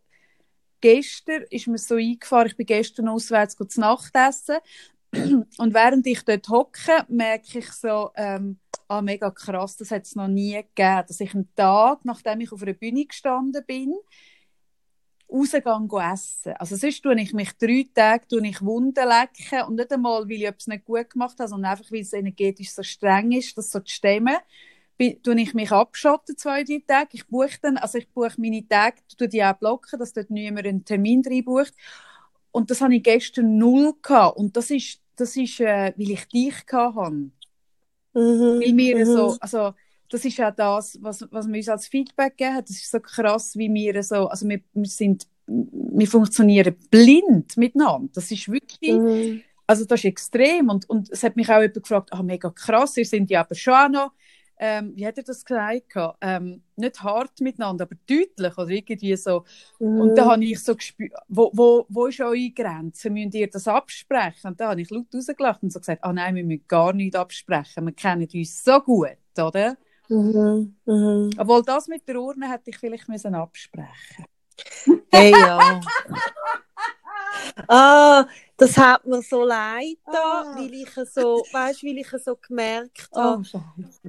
gestern 0.80 1.44
ist 1.50 1.68
mir 1.68 1.78
so 1.78 1.94
eingefahren, 1.94 2.48
ich 2.48 2.56
bin 2.56 2.66
gestern 2.66 3.08
auswärts 3.08 3.56
zu 3.56 3.80
Nacht 3.80 4.12
essen 4.14 4.58
und 5.58 5.74
während 5.74 6.06
ich 6.06 6.22
dort 6.24 6.48
hocke, 6.48 7.04
merke 7.08 7.58
ich 7.58 7.70
so, 7.72 8.10
ähm, 8.16 8.58
ah, 8.88 9.02
mega 9.02 9.30
krass, 9.30 9.76
das 9.76 9.90
hat 9.90 10.04
es 10.04 10.16
noch 10.16 10.28
nie 10.28 10.54
gegeben, 10.54 11.04
dass 11.06 11.20
ich 11.20 11.34
einen 11.34 11.54
Tag, 11.54 12.04
nachdem 12.04 12.40
ich 12.40 12.52
auf 12.52 12.62
einer 12.62 12.72
Bühne 12.72 13.04
gestanden 13.04 13.62
bin, 13.66 13.94
rausgehe 15.30 16.12
essen. 16.12 16.52
Also 16.58 16.76
sonst 16.76 17.02
tue 17.02 17.20
ich 17.20 17.32
mich 17.32 17.52
drei 17.58 17.86
Tage 17.94 18.26
tue 18.26 18.46
ich 18.46 18.62
Wunden 18.62 19.06
lecken 19.06 19.66
und 19.66 19.76
nicht 19.76 19.92
einmal, 19.92 20.24
weil 20.24 20.32
ich 20.32 20.46
etwas 20.46 20.66
nicht 20.66 20.84
gut 20.84 21.10
gemacht 21.10 21.38
habe, 21.38 21.48
sondern 21.48 21.72
einfach, 21.72 21.90
weil 21.90 22.00
es 22.00 22.12
energetisch 22.12 22.70
so 22.70 22.82
streng 22.82 23.32
ist, 23.32 23.56
das 23.56 23.70
so 23.70 23.80
zu 23.80 23.94
stemmen, 23.94 24.36
tue 25.10 25.40
ich 25.40 25.54
mich 25.54 25.72
abschotten 25.72 26.36
zwei, 26.36 26.64
drei 26.64 26.82
Tage. 26.86 27.10
Ich 27.12 27.26
buche 27.26 27.58
dann, 27.60 27.76
also 27.76 27.98
ich 27.98 28.08
buche 28.08 28.34
meine 28.38 28.66
Tage, 28.66 28.96
tue 29.16 29.28
die 29.28 29.42
auch 29.42 29.54
blocken, 29.54 29.98
dass 29.98 30.12
dort 30.12 30.30
niemand 30.30 30.66
einen 30.66 30.84
Termin 30.84 31.22
reinbucht. 31.26 31.74
Und 32.50 32.70
das 32.70 32.80
habe 32.80 32.94
ich 32.94 33.02
gestern 33.02 33.58
null 33.58 33.94
gehabt. 34.02 34.36
Und 34.36 34.56
das 34.56 34.70
ist, 34.70 35.00
das 35.16 35.36
ist, 35.36 35.60
äh, 35.60 35.92
weil 35.96 36.10
ich 36.10 36.28
dich 36.28 36.66
gehabt 36.66 36.96
habe. 36.96 37.30
Mhm. 38.14 38.60
Weil 38.60 38.76
wir 38.76 38.98
mhm. 38.98 39.04
so, 39.04 39.36
also, 39.40 39.74
das 40.10 40.24
ist 40.24 40.40
auch 40.40 40.54
das, 40.54 40.98
was, 41.00 41.26
was 41.30 41.48
wir 41.48 41.56
uns 41.56 41.68
als 41.68 41.88
Feedback 41.88 42.36
geben 42.36 42.60
Das 42.60 42.76
ist 42.76 42.90
so 42.90 43.00
krass, 43.00 43.56
wie 43.56 43.72
wir 43.72 44.02
so, 44.02 44.28
also 44.28 44.46
wir, 44.46 44.60
wir 44.74 44.88
sind, 44.88 45.26
wir 45.46 46.06
funktionieren 46.06 46.76
blind 46.90 47.56
miteinander. 47.56 48.10
Das 48.14 48.30
ist 48.30 48.50
wirklich, 48.50 48.92
mhm. 48.92 49.42
also 49.66 49.86
das 49.86 50.00
ist 50.00 50.04
extrem. 50.04 50.68
Und, 50.68 50.88
und 50.90 51.10
es 51.10 51.22
hat 51.22 51.36
mich 51.36 51.48
auch 51.48 51.60
jemand 51.60 51.82
gefragt, 51.82 52.12
ah, 52.12 52.22
mega 52.22 52.50
krass, 52.50 52.96
ihr 52.98 53.06
sind 53.06 53.30
ja 53.30 53.40
aber 53.40 53.54
schon 53.54 53.74
auch 53.74 53.88
noch 53.88 54.12
ähm, 54.64 54.92
wie 54.94 55.04
hat 55.04 55.18
er 55.18 55.24
das 55.24 55.44
gesagt? 55.44 56.16
Ähm, 56.20 56.62
nicht 56.76 57.02
hart 57.02 57.40
miteinander, 57.40 57.82
aber 57.82 57.96
deutlich 58.08 58.56
oder 58.56 58.70
irgendwie 58.70 59.16
so. 59.16 59.44
Mm. 59.80 60.00
Und 60.00 60.14
da 60.14 60.26
habe 60.30 60.44
ich 60.44 60.62
so 60.62 60.76
gespürt, 60.76 61.12
wo, 61.26 61.50
wo, 61.52 61.84
wo 61.88 62.06
ist 62.06 62.20
eure 62.20 62.50
Grenze? 62.50 63.10
Müsst 63.10 63.34
ihr 63.34 63.50
das 63.50 63.66
absprechen? 63.66 64.50
Und 64.50 64.60
da 64.60 64.70
habe 64.70 64.80
ich 64.80 64.90
laut 64.90 65.12
rausgelacht 65.12 65.64
und 65.64 65.72
so 65.72 65.80
gesagt, 65.80 66.04
ah 66.04 66.12
nein, 66.12 66.36
wir 66.36 66.44
müssen 66.44 66.64
gar 66.68 66.92
nichts 66.92 67.16
absprechen. 67.16 67.86
Wir 67.86 67.92
kennen 67.92 68.28
uns 68.32 68.62
so 68.62 68.78
gut, 68.78 69.08
oder? 69.36 69.76
Mhm. 70.08 70.76
Mhm. 70.86 71.30
Obwohl 71.38 71.64
das 71.64 71.88
mit 71.88 72.06
der 72.06 72.20
Urne 72.20 72.48
hätte 72.48 72.70
ich 72.70 72.78
vielleicht 72.78 73.08
müssen 73.08 73.34
absprechen. 73.34 74.26
Hey 75.10 75.32
ja. 75.32 75.80
ah, 77.68 78.26
das 78.56 78.76
hat 78.76 79.06
mir 79.06 79.22
so 79.22 79.44
leid 79.44 79.98
da, 80.06 80.12
ah. 80.12 80.54
weil 80.56 80.72
ich 80.74 80.90
so, 81.10 81.42
weißt, 81.52 81.82
weil 81.84 81.98
ich 81.98 82.08
so 82.24 82.36
gemerkt 82.36 83.08
oh, 83.12 83.20
habe, 83.20 83.42
oh, 83.52 83.60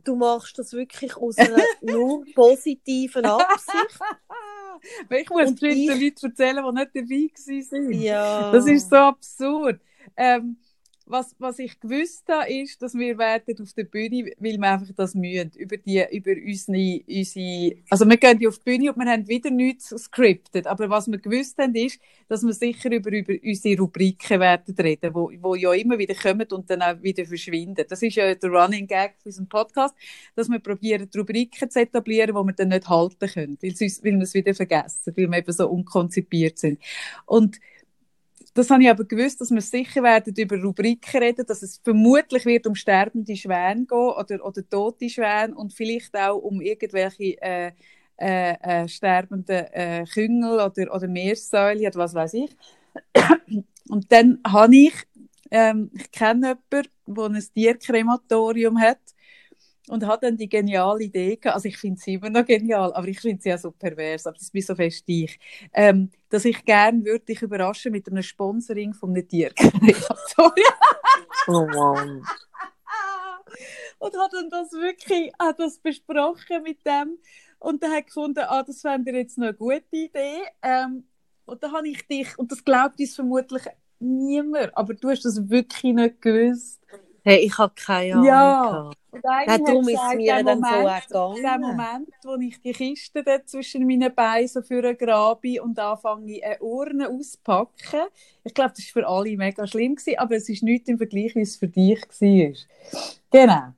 du 0.03 0.15
machst 0.15 0.57
das 0.59 0.73
wirklich 0.73 1.15
aus 1.17 1.37
einer 1.37 1.63
nur 1.81 2.23
positiven 2.33 3.25
Absicht. 3.25 3.99
ich 5.09 5.29
muss 5.29 5.49
und 5.49 5.61
den 5.61 5.87
Leuten 5.87 6.25
erzählen, 6.25 6.63
die 6.65 6.71
nicht 6.71 6.95
dabei 6.95 7.29
waren. 7.71 7.91
Ja. 7.93 8.51
Das 8.51 8.67
ist 8.67 8.89
so 8.89 8.95
absurd. 8.95 9.79
Ähm, 10.15 10.57
was, 11.05 11.35
was 11.37 11.59
ich 11.59 11.79
gewusst 11.79 12.23
habe, 12.29 12.51
ist, 12.51 12.81
dass 12.81 12.93
wir 12.93 13.17
werden 13.17 13.55
auf 13.61 13.73
der 13.73 13.83
Bühne, 13.83 14.31
weil 14.39 14.57
wir 14.57 14.71
einfach 14.71 14.87
das 14.95 15.13
mühen, 15.15 15.51
über 15.57 15.75
die, 15.77 16.03
über 16.11 16.31
unsere, 16.31 17.01
unsere, 17.07 17.75
also 17.89 18.07
wir 18.07 18.17
gehen 18.17 18.47
auf 18.47 18.59
die 18.59 18.63
Bühne 18.63 18.93
und 18.93 18.97
wir 18.97 19.11
haben 19.11 19.27
wieder 19.27 19.49
nichts 19.49 19.89
scripted, 19.89 20.65
aber 20.65 20.89
was 20.89 21.07
wir 21.07 21.17
gewusst 21.17 21.57
haben, 21.57 21.75
ist, 21.75 21.99
dass 22.29 22.43
wir 22.43 22.53
sicher 22.53 22.91
über, 22.91 23.11
über 23.11 23.33
unsere 23.43 23.81
Rubriken 23.81 24.39
werden 24.39 24.75
reden, 24.75 25.13
wo, 25.13 25.31
wo 25.41 25.55
ja 25.55 25.73
immer 25.73 25.97
wieder 25.97 26.15
kommen 26.15 26.47
und 26.51 26.69
dann 26.69 26.81
auch 26.81 27.01
wieder 27.01 27.25
verschwinden. 27.25 27.85
Das 27.87 28.01
ist 28.01 28.15
ja 28.15 28.33
der 28.33 28.49
Running 28.49 28.87
Gag 28.87 29.15
für 29.21 29.29
unseren 29.29 29.49
Podcast, 29.49 29.95
dass 30.35 30.49
wir 30.49 30.59
probieren, 30.59 31.09
Rubriken 31.15 31.69
zu 31.69 31.81
etablieren, 31.81 32.35
die 32.35 32.47
wir 32.47 32.53
dann 32.53 32.69
nicht 32.69 32.87
halten 32.87 33.27
können, 33.27 33.57
weil, 33.61 33.75
sonst, 33.75 34.03
weil 34.03 34.13
wir 34.13 34.21
es 34.21 34.33
wieder 34.33 34.53
vergessen, 34.53 35.13
weil 35.17 35.29
wir 35.29 35.37
eben 35.37 35.51
so 35.51 35.67
unkonzipiert 35.67 36.57
sind. 36.57 36.79
Und 37.25 37.59
das 38.53 38.69
habe 38.69 38.83
ich 38.83 38.89
aber 38.89 39.03
gewusst, 39.05 39.41
dass 39.41 39.51
wir 39.51 39.61
sicher 39.61 40.03
werden 40.03 40.33
über 40.37 40.61
Rubriken 40.61 41.19
reden, 41.19 41.45
dass 41.45 41.63
es 41.63 41.79
vermutlich 41.83 42.45
wird 42.45 42.67
um 42.67 42.75
sterbende 42.75 43.35
Schwäne 43.35 43.85
gehen 43.85 43.97
oder, 43.97 44.45
oder 44.45 44.69
tote 44.69 45.09
Schwäne 45.09 45.55
und 45.55 45.73
vielleicht 45.73 46.15
auch 46.15 46.37
um 46.37 46.61
irgendwelche 46.61 47.41
äh, 47.41 47.71
äh, 48.17 48.53
äh, 48.61 48.87
sterbende 48.87 49.73
äh, 49.73 50.05
Küngel 50.05 50.59
oder, 50.59 50.93
oder 50.93 51.07
Meersäule 51.07 51.87
oder 51.87 51.95
was 51.95 52.13
weiß 52.13 52.35
ich. 52.35 52.55
Und 53.89 54.11
dann 54.11 54.39
habe 54.47 54.75
ich, 54.75 54.93
ähm, 55.51 55.89
ich 55.93 56.11
kenne 56.11 56.57
jemanden, 56.71 56.89
der 57.07 57.25
ein 57.25 57.43
Tierkrematorium 57.53 58.79
hat 58.79 58.99
und 59.89 60.05
hat 60.05 60.23
dann 60.23 60.37
die 60.37 60.47
geniale 60.47 61.03
Idee 61.03 61.35
gehabt, 61.35 61.55
also 61.55 61.67
ich 61.67 61.77
finde 61.77 61.99
sie 61.99 62.13
immer 62.13 62.29
noch 62.29 62.45
genial, 62.45 62.93
aber 62.93 63.07
ich 63.07 63.19
finde 63.19 63.41
sie 63.41 63.53
auch 63.53 63.59
so 63.59 63.71
pervers, 63.71 64.25
aber 64.25 64.37
das 64.37 64.49
bin 64.49 64.61
so 64.61 64.75
fest 64.75 65.03
ich, 65.07 65.39
ähm, 65.73 66.09
dass 66.29 66.45
ich 66.45 66.63
gerne 66.63 67.03
würde 67.03 67.25
dich 67.25 67.41
überraschen 67.41 67.91
mit 67.91 68.07
einem 68.07 68.23
Sponsoring 68.23 68.93
von 68.93 69.09
einem 69.09 69.27
Tierkreatorium. 69.27 70.53
oh 71.47 71.67
wow. 71.73 71.99
und 73.99 74.17
hat 74.17 74.33
dann 74.33 74.49
das 74.49 74.71
wirklich, 74.71 75.31
hat 75.39 75.59
das 75.59 75.77
besprochen 75.79 76.63
mit 76.63 76.85
dem 76.85 77.17
und 77.59 77.81
dann 77.81 77.91
hat 77.91 78.07
gefunden, 78.07 78.43
ah, 78.45 78.63
das 78.63 78.81
fände 78.81 79.11
ich 79.11 79.17
jetzt 79.17 79.37
noch 79.37 79.47
eine 79.47 79.53
gute 79.53 79.85
Idee. 79.91 80.41
Ähm, 80.61 81.05
und 81.45 81.63
dann 81.63 81.71
habe 81.71 81.87
ich 81.87 82.05
dich, 82.07 82.37
und 82.37 82.51
das 82.51 82.63
glaubt 82.63 82.99
uns 82.99 83.15
vermutlich 83.15 83.63
niemand, 83.99 84.75
aber 84.75 84.93
du 84.93 85.09
hast 85.09 85.23
das 85.23 85.49
wirklich 85.49 85.93
nicht 85.93 86.21
gewusst. 86.21 86.81
Hey, 87.23 87.45
ich 87.45 87.57
habe 87.57 87.73
keine 87.75 88.13
Ahnung. 88.13 88.25
Ja. 88.25 88.91
Und 89.11 89.23
ja, 89.23 89.57
darum 89.57 89.87
ist 89.87 90.01
es 90.09 90.15
mir 90.15 90.43
dann 90.43 90.59
Moment, 90.59 91.03
so 91.07 91.29
gegangen. 91.29 91.41
Der 91.41 91.59
Moment, 91.59 92.09
wo 92.23 92.35
ich 92.35 92.59
die 92.61 92.73
Kiste 92.73 93.23
dort 93.23 93.47
zwischen 93.47 93.87
meinen 93.87 94.13
Beinen 94.13 94.47
so 94.47 94.61
für 94.61 94.93
grabe 94.95 95.61
und 95.61 95.79
anfange, 95.79 96.43
eine 96.43 96.59
Urne 96.59 97.09
auszupacken. 97.09 98.01
Ich 98.43 98.53
glaube, 98.53 98.73
das 98.75 98.85
war 98.87 99.03
für 99.03 99.07
alle 99.07 99.37
mega 99.37 99.65
schlimm, 99.67 99.95
gewesen, 99.95 100.17
aber 100.17 100.35
es 100.35 100.49
ist 100.49 100.63
nichts 100.63 100.89
im 100.89 100.97
Vergleich, 100.97 101.35
wie 101.35 101.41
es 101.41 101.55
für 101.55 101.67
dich 101.67 102.01
war. 102.01 102.53
Genau. 103.31 103.73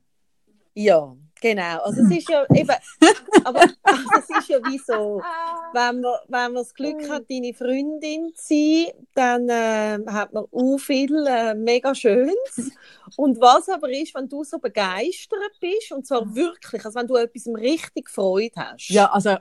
Ja. 0.73 1.15
Genau, 1.41 1.79
also 1.79 2.01
es 2.01 2.17
ist 2.17 2.29
ja 2.29 2.45
eben, 2.53 2.75
aber 3.43 3.61
also 3.83 4.03
es 4.17 4.29
ist 4.29 4.49
ja 4.49 4.57
wie 4.65 4.77
so, 4.77 5.21
wenn 5.73 6.01
man, 6.01 6.13
wenn 6.27 6.53
man 6.53 6.55
das 6.55 6.73
Glück 6.73 7.09
hat, 7.09 7.29
deine 7.29 7.53
Freundin 7.53 8.31
zu 8.35 8.53
sein, 8.53 8.91
dann 9.13 9.49
äh, 9.49 9.99
hat 10.11 10.33
man 10.33 10.45
auch 10.51 10.77
viel 10.77 11.25
äh, 11.27 11.53
mega 11.53 11.93
Schönes. 11.93 12.71
Und 13.17 13.39
was 13.39 13.69
aber 13.69 13.89
ist, 13.89 14.15
wenn 14.15 14.29
du 14.29 14.43
so 14.43 14.59
begeistert 14.59 15.59
bist, 15.59 15.91
und 15.91 16.07
zwar 16.07 16.33
wirklich, 16.33 16.83
also 16.85 16.99
wenn 16.99 17.07
du 17.07 17.15
etwas 17.15 17.47
richtig 17.47 18.09
Freude 18.09 18.55
hast. 18.55 18.89
Ja, 18.89 19.11
also 19.11 19.37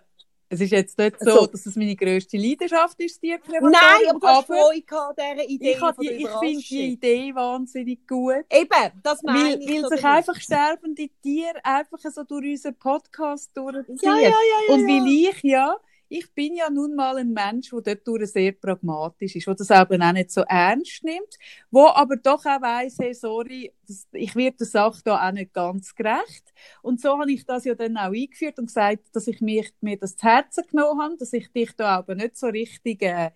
es 0.49 0.61
ist 0.61 0.71
jetzt 0.71 0.99
nicht 0.99 1.17
so, 1.21 1.31
so. 1.31 1.47
dass 1.47 1.67
es 1.67 1.77
meine 1.77 1.97
grösste 1.97 2.37
Leidenschaft 2.37 3.01
ist, 3.01 3.23
die 3.23 3.37
Krematorium. 3.39 3.73
Nein, 3.73 4.11
aber 4.11 4.21
du 4.21 4.27
hast 4.27 4.47
Freude 4.47 4.83
gehabt 4.83 5.19
dieser 5.19 5.49
Idee 5.49 5.73
Ich, 5.73 5.97
die, 6.01 6.09
ich 6.09 6.29
finde 6.29 6.63
die 6.63 6.93
Idee 6.93 7.35
wahnsinnig 7.35 8.07
gut. 8.07 8.45
Eben, 8.51 9.01
das 9.03 9.23
meine 9.23 9.51
weil, 9.51 9.61
ich. 9.61 9.83
Weil 9.83 9.89
sich 9.89 10.05
einfach 10.05 10.41
sterbende 10.41 11.09
Tiere 11.23 11.65
einfach 11.65 11.99
so 11.99 12.25
durch 12.25 12.51
unseren 12.51 12.75
Podcast 12.77 13.51
durchziehen. 13.55 13.99
Ja, 14.03 14.17
ja, 14.17 14.29
ja, 14.29 14.37
ja, 14.69 14.75
Und 14.75 14.87
weil 14.87 15.07
ich 15.07 15.43
ja 15.43 15.77
ich 16.17 16.33
bin 16.33 16.55
ja 16.55 16.71
nun 16.71 16.95
mal 16.95 17.17
ein 17.17 17.33
Mensch, 17.33 17.71
der 17.85 17.97
dort 17.97 18.29
sehr 18.29 18.53
pragmatisch 18.53 19.35
ist, 19.35 19.49
der 19.49 19.55
das 19.55 19.71
aber 19.73 19.97
auch 19.97 20.13
nicht 20.13 20.31
so 20.31 20.43
ernst 20.43 21.03
nimmt, 21.03 21.37
wo 21.73 21.89
aber 21.89 22.17
doch 22.17 22.47
auch 22.47 22.63
weiss, 22.63 22.99
hey, 23.01 23.13
sorry, 23.13 23.73
ich 24.13 24.37
werde 24.37 24.59
der 24.59 24.67
Sache 24.69 25.01
da 25.05 25.29
auch 25.29 25.33
nicht 25.33 25.53
ganz 25.53 25.93
gerecht. 25.93 26.55
Und 26.83 27.01
so 27.01 27.19
habe 27.19 27.33
ich 27.33 27.45
das 27.45 27.65
ja 27.65 27.75
dann 27.75 27.97
auch 27.97 28.13
eingeführt 28.13 28.61
und 28.61 28.67
gesagt, 28.67 29.09
dass 29.13 29.27
ich 29.27 29.41
mich, 29.41 29.73
mir 29.81 29.99
das 29.99 30.17
zu 30.17 30.25
Herzen 30.25 30.63
genommen 30.71 31.03
habe, 31.03 31.17
dass 31.17 31.33
ich 31.33 31.51
dich 31.51 31.73
da 31.77 31.97
aber 31.97 32.15
nicht 32.15 32.37
so 32.37 32.47
richtig 32.47 33.03
äh, 33.03 33.33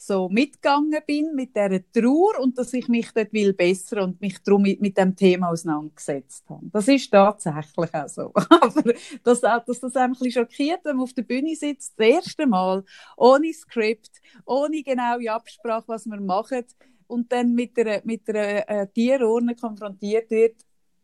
so 0.00 0.28
mitgegangen 0.28 0.94
bin 1.06 1.34
mit 1.34 1.56
dieser 1.56 1.80
Trauer 1.92 2.38
und 2.40 2.56
dass 2.56 2.72
ich 2.72 2.86
mich 2.86 3.10
dort 3.10 3.32
will 3.32 3.52
besser 3.52 4.04
und 4.04 4.20
mich 4.20 4.38
darum 4.44 4.62
mit, 4.62 4.80
mit 4.80 4.96
dem 4.96 5.16
Thema 5.16 5.50
auseinandergesetzt 5.50 6.48
habe. 6.48 6.66
Das 6.72 6.86
ist 6.86 7.10
tatsächlich 7.10 7.92
auch 7.92 8.08
so. 8.08 8.32
Aber 8.34 8.94
dass, 9.24 9.40
dass 9.40 9.80
das 9.80 9.96
einem 9.96 10.12
ein 10.12 10.18
bisschen 10.18 10.30
schockiert, 10.30 10.84
wenn 10.84 10.96
man 10.96 11.02
auf 11.02 11.12
der 11.14 11.22
Bühne 11.22 11.56
sitzt, 11.56 11.98
das 11.98 12.06
erste 12.06 12.46
Mal, 12.46 12.84
ohne 13.16 13.52
Skript, 13.52 14.22
ohne 14.46 14.84
genaue 14.84 15.32
Absprache, 15.32 15.88
was 15.88 16.06
wir 16.06 16.20
machen, 16.20 16.64
und 17.08 17.32
dann 17.32 17.54
mit 17.54 17.76
einer, 17.78 18.00
mit 18.04 18.28
einer 18.28 18.68
äh, 18.68 18.86
Tierurne 18.86 19.56
konfrontiert 19.56 20.30
wird, 20.30 20.60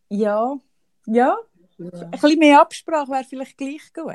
ja, 0.09 0.57
ja, 1.07 1.37
ja. 1.79 1.89
ein 1.91 2.11
bisschen 2.13 2.39
mehr 2.39 2.61
Absprache 2.61 3.11
wäre 3.11 3.25
vielleicht 3.25 3.59
gleich 3.59 3.93
gut. 3.93 4.15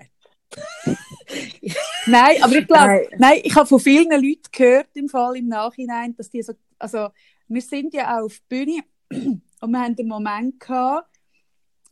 nein, 2.10 2.44
aber 2.44 2.56
ich 2.56 2.68
glaube, 2.68 2.88
nein. 2.88 3.06
nein. 3.18 3.40
ich 3.44 3.56
habe 3.56 3.68
von 3.68 3.80
vielen 3.80 4.10
Leuten 4.12 4.42
gehört 4.52 4.90
im 4.96 5.10
Fall 5.10 5.38
im 5.38 5.48
Nachhinein, 5.48 6.16
dass 6.16 6.30
die 6.30 6.42
so, 6.42 6.54
also 6.78 7.10
wir 7.48 7.62
sind 7.62 7.94
ja 7.94 8.18
auch 8.18 8.26
auf 8.26 8.40
der 8.50 8.56
Bühne 8.56 8.84
und 9.62 9.72
wir 9.72 9.80
haben 9.80 9.96
den 9.96 10.08
Moment 10.08 10.60
gehabt, 10.60 11.10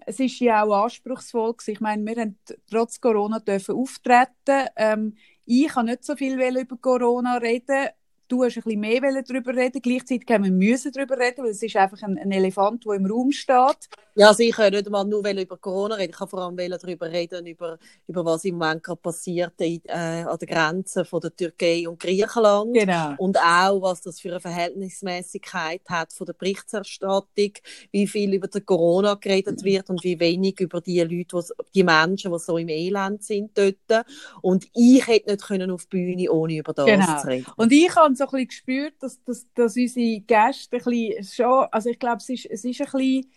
es 0.06 0.20
ist 0.20 0.40
ja 0.40 0.64
auch 0.64 0.84
anspruchsvoll 0.84 1.54
gewesen. 1.54 1.72
Ich 1.72 1.82
meine, 1.82 2.06
wir 2.06 2.22
haben 2.22 2.38
trotz 2.70 3.02
Corona 3.02 3.40
dürfen 3.40 3.76
auftreten. 3.76 4.70
Ähm, 4.78 5.18
ich 5.46 5.68
kann 5.68 5.88
nicht 5.88 6.06
so 6.06 6.16
viel 6.16 6.40
über 6.40 6.78
Corona 6.78 7.38
reden 7.38 7.90
du 8.28 8.44
hast 8.44 8.58
ein 8.58 8.64
bisschen 8.64 8.80
mehr 8.80 9.02
darüber 9.24 9.56
reden 9.56 9.82
Gleichzeitig 9.82 10.28
haben 10.30 10.44
wir 10.44 10.52
müssen 10.52 10.92
darüber 10.92 11.18
reden, 11.18 11.44
weil 11.44 11.52
es 11.52 11.64
ist 11.64 11.76
einfach 11.76 12.02
ein, 12.04 12.18
ein 12.18 12.32
Elefant, 12.32 12.86
der 12.86 12.94
im 12.94 13.06
Raum 13.06 13.32
steht. 13.32 13.90
Ja, 14.20 14.34
ich 14.36 14.56
kann 14.56 14.74
nicht 14.74 14.90
mal 14.90 15.06
nur 15.06 15.24
über 15.24 15.58
Corona 15.58 15.94
reden, 15.94 16.10
ich 16.10 16.18
kann 16.18 16.28
vor 16.28 16.40
allem 16.40 16.58
darüber 16.58 17.12
reden, 17.12 17.46
über, 17.46 17.78
über 18.08 18.26
was 18.26 18.46
im 18.46 18.58
Moment 18.58 18.82
gerade 18.82 19.00
passiert 19.00 19.54
in, 19.62 19.80
äh, 19.86 20.24
an 20.24 20.40
der 20.40 20.48
Grenze 20.48 21.06
von 21.06 21.22
der 21.22 21.36
Türkei 21.36 21.88
und 21.88 22.00
Griechenland. 22.00 22.74
Genau. 22.74 23.14
Und 23.20 23.38
auch, 23.38 23.80
was 23.80 24.02
das 24.02 24.20
für 24.20 24.30
eine 24.30 24.40
Verhältnismäßigkeit 24.40 25.84
hat 25.88 26.14
von 26.14 26.26
der 26.26 26.34
Berichterstattung, 26.34 27.52
wie 27.92 28.08
viel 28.08 28.34
über 28.34 28.48
die 28.48 28.62
Corona 28.62 29.14
geredet 29.14 29.64
wird 29.64 29.88
und 29.92 30.04
wie 30.04 30.20
wenig 30.20 30.62
über 30.62 30.82
die 30.82 31.00
Leute, 31.02 31.54
die 31.76 31.84
Menschen, 31.84 32.32
die 32.32 32.40
so 32.40 32.58
im 32.58 32.70
Elend 32.70 33.24
sind 33.24 33.56
dort. 33.56 34.04
Und 34.42 34.66
ich 34.74 35.06
hätte 35.06 35.30
nicht 35.30 35.46
können 35.46 35.70
auf 35.70 35.86
die 35.86 35.90
Bühne, 35.90 36.32
ohne 36.32 36.58
über 36.58 36.74
das 36.74 36.88
genau. 36.88 37.22
zu 37.22 37.28
reden. 37.28 37.46
Und 37.56 37.72
ich 37.72 37.96
habe 37.96 38.16
so 38.16 38.24
ein 38.24 38.30
bisschen 38.32 38.48
gespürt, 38.48 38.94
dass, 39.00 39.24
dass, 39.24 39.46
dass 39.54 39.76
unsere 39.76 40.22
Gäste 40.22 40.78
ein 40.78 40.84
bisschen 40.84 41.24
schon, 41.24 41.68
also 41.72 41.92
ich 41.92 42.00
glaube, 42.00 42.18
es 42.18 42.30
ist, 42.30 42.48
es 42.48 42.66
ist 42.66 42.82
ein 42.82 42.88
bisschen 42.92 43.32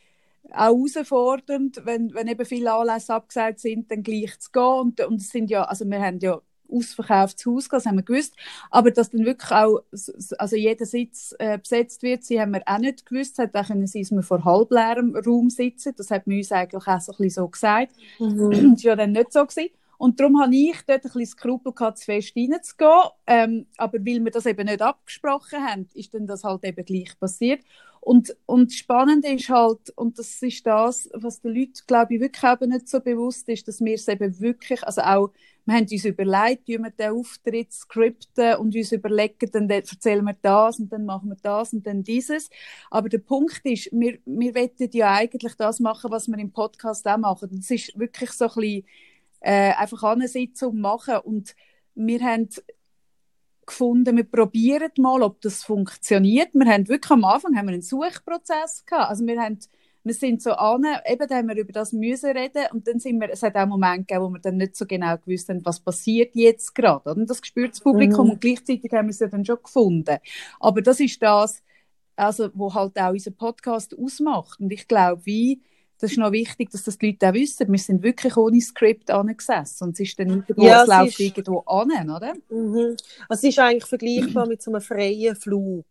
auch 0.53 0.75
herausfordernd, 0.75 1.83
wenn, 1.85 2.13
wenn 2.15 2.27
eben 2.27 2.45
viele 2.45 2.73
Anlässe 2.73 3.15
abgesagt 3.15 3.61
sind, 3.61 3.91
dann 3.91 4.03
gleich 4.03 4.39
zu 4.41 4.51
gehen. 4.51 4.63
Und, 4.63 5.01
und 5.01 5.21
es 5.21 5.31
sind 5.31 5.51
ja, 5.51 5.65
also 5.65 5.85
wir 5.85 6.01
haben 6.01 6.19
ja 6.21 6.41
ausverkauftes 6.73 7.47
Haus 7.47 7.69
das 7.69 7.87
haben 7.87 7.97
wir 7.97 8.03
gewusst. 8.03 8.35
Aber 8.71 8.91
dass 8.91 9.11
dann 9.11 9.25
wirklich 9.25 9.51
auch, 9.51 9.83
also 10.39 10.57
jeder 10.57 10.87
Sitz 10.87 11.35
äh, 11.39 11.59
besetzt 11.59 12.03
wird, 12.03 12.25
sie 12.25 12.41
haben 12.41 12.53
wir 12.53 12.63
auch 12.67 12.79
nicht 12.79 13.07
gewusst. 13.07 13.33
Es 13.33 13.39
hätte 13.39 13.61
auch 13.61 13.67
können 13.67 13.87
sein, 13.87 14.03
dass 14.03 14.13
wir 14.13 14.23
vor 14.23 14.45
halbleerem 14.45 15.17
Raum 15.17 15.51
sitzen. 15.51 15.95
Das 15.97 16.11
hat 16.11 16.27
man 16.27 16.37
uns 16.39 16.53
eigentlich 16.53 16.87
auch 16.87 17.01
so 17.01 17.13
ein 17.13 17.17
bisschen 17.19 17.31
so 17.31 17.49
gesagt. 17.49 17.93
Mhm. 18.19 18.51
das 18.51 18.61
war 18.61 18.77
ja 18.79 18.97
dann 18.97 19.13
nicht 19.13 19.33
so 19.33 19.45
gewesen. 19.45 19.71
Und 19.99 20.19
darum 20.19 20.41
habe 20.41 20.57
ich 20.57 20.79
dort 20.87 21.05
ein 21.05 21.13
bisschen 21.13 21.27
Skrupel 21.27 21.75
gehabt, 21.75 21.99
zu 21.99 22.07
fest 22.07 22.33
reinzugehen. 22.35 23.11
Ähm, 23.27 23.67
aber 23.77 23.99
weil 23.99 24.25
wir 24.25 24.31
das 24.31 24.47
eben 24.47 24.67
nicht 24.67 24.81
abgesprochen 24.81 25.63
haben, 25.63 25.89
ist 25.93 26.15
dann 26.15 26.27
das 26.27 26.43
halt 26.43 26.65
eben 26.65 26.85
gleich 26.87 27.19
passiert. 27.21 27.61
Und, 28.01 28.35
und 28.47 28.73
spannend 28.73 29.27
ist 29.27 29.51
halt, 29.51 29.91
und 29.95 30.19
das 30.19 30.41
ist 30.43 30.67
das, 30.67 31.09
was 31.13 31.43
den 31.43 31.55
Leuten, 31.55 31.81
glaube 31.87 32.15
ich, 32.15 32.21
wirklich 32.21 32.51
eben 32.51 32.71
nicht 32.71 32.89
so 32.89 33.01
bewusst 33.01 33.49
ist, 33.49 33.69
dass 33.69 33.81
wir 33.81 33.95
es 33.95 34.09
eben 34.09 34.41
wirklich, 34.41 34.83
also 34.85 35.03
auch, 35.03 35.31
wir 35.67 35.75
haben 35.75 35.87
uns 35.91 36.05
überlegt, 36.05 36.67
wie 36.67 36.79
wir 36.79 36.91
den 36.91 37.11
Auftritt 37.11 37.73
skripten 37.73 38.57
und 38.57 38.75
uns 38.75 38.93
überlegen, 38.93 39.51
dann 39.53 39.69
erzählen 39.69 40.25
wir 40.25 40.37
das 40.41 40.81
und 40.81 40.91
dann 40.91 41.05
machen 41.05 41.29
wir 41.29 41.37
das 41.43 41.75
und 41.75 41.87
dann 41.87 42.03
dieses. 42.03 42.49
Aber 42.91 43.11
der 43.11 43.19
Punkt 43.19 43.61
ist, 43.65 43.91
wir, 43.93 44.19
wir 44.25 44.55
wollen 44.55 44.91
ja 44.93 45.15
eigentlich 45.15 45.55
das 45.57 45.79
machen, 45.79 46.11
was 46.11 46.27
wir 46.27 46.39
im 46.39 46.53
Podcast 46.53 47.07
auch 47.07 47.19
machen. 47.19 47.51
Und 47.51 47.59
es 47.59 47.71
ist 47.71 47.99
wirklich 47.99 48.31
so 48.33 48.47
ein 48.47 48.55
bisschen, 48.55 48.85
äh, 49.41 49.73
einfach 49.75 50.03
an 50.03 50.21
eine 50.21 50.29
Sitzung 50.29 50.81
machen 50.81 51.19
und 51.19 51.55
wir 51.95 52.21
haben 52.21 52.49
gefunden, 53.71 54.17
wir 54.17 54.25
probieren 54.25 54.91
mal, 54.99 55.23
ob 55.23 55.41
das 55.41 55.65
funktioniert. 55.65 56.53
Wir 56.53 56.67
haben 56.67 56.89
wirklich 56.89 57.11
am 57.11 57.25
Anfang 57.25 57.57
haben 57.57 57.67
wir 57.67 57.75
einen 57.75 57.83
Suchprozess 57.83 58.85
gehabt. 58.85 59.11
Also 59.11 59.25
wir 59.27 59.41
haben, 59.41 59.59
wir 60.03 60.15
sind 60.15 60.43
so 60.43 60.53
an, 60.53 60.85
eben 61.07 61.29
da 61.29 61.37
haben 61.37 61.49
wir 61.49 61.57
über 61.57 61.73
das 61.73 61.93
müssen 61.93 62.31
reden 62.31 62.65
und 62.73 62.87
dann 62.87 62.99
sind 62.99 63.21
wir, 63.21 63.31
es 63.31 63.43
hat 63.43 63.57
auch 63.57 63.67
Momente 63.67 64.05
gegeben, 64.05 64.25
wo 64.25 64.29
wir 64.31 64.41
dann 64.41 64.57
nicht 64.57 64.77
so 64.77 64.87
genau 64.87 65.17
gewusst 65.17 65.49
haben, 65.49 65.65
was 65.65 65.81
passiert 65.81 66.35
jetzt 66.35 66.75
gerade. 66.75 67.15
Und 67.15 67.31
das 67.31 67.41
gespürt 67.41 67.73
das 67.73 67.81
Publikum 67.81 68.27
mhm. 68.27 68.33
und 68.33 68.41
gleichzeitig 68.41 68.93
haben 68.93 69.07
wir 69.07 69.11
es 69.11 69.19
dann 69.19 69.45
schon 69.45 69.63
gefunden. 69.63 70.19
Aber 70.59 70.83
das 70.83 71.01
ist 71.01 71.23
das, 71.23 71.63
also 72.17 72.51
wo 72.55 72.75
halt 72.75 72.99
auch 72.99 73.13
unser 73.13 73.31
Podcast 73.31 73.97
ausmacht. 73.97 74.61
Und 74.61 74.73
ich 74.73 74.89
glaube, 74.89 75.25
wie 75.25 75.63
das 76.01 76.13
ist 76.13 76.19
noch 76.19 76.33
wichtig, 76.33 76.71
dass 76.71 76.85
das 76.85 76.97
die 76.99 77.09
Leute 77.11 77.29
auch 77.29 77.35
wissen. 77.35 77.71
Wir 77.71 77.79
sind 77.79 78.03
wirklich 78.03 78.37
ohne 78.37 78.61
Skript 78.61 79.11
angesessen 79.11 79.85
und 79.85 79.91
es 79.95 80.01
ist 80.01 80.19
dann 80.19 80.29
irgendwo, 80.31 80.63
Ja, 80.63 80.83
es 80.83 80.89
läuft 80.89 81.09
ist- 81.09 81.21
irgendwo 81.21 81.61
an, 81.61 82.11
oder? 82.11 82.33
Mhm. 82.49 82.97
Also 83.29 83.47
es 83.49 83.53
ist 83.55 83.59
eigentlich 83.59 83.87
vergleichbar 83.87 84.47
mit 84.47 84.63
so 84.63 84.71
einem 84.71 84.81
freien 84.81 85.37
Flug. 85.37 85.85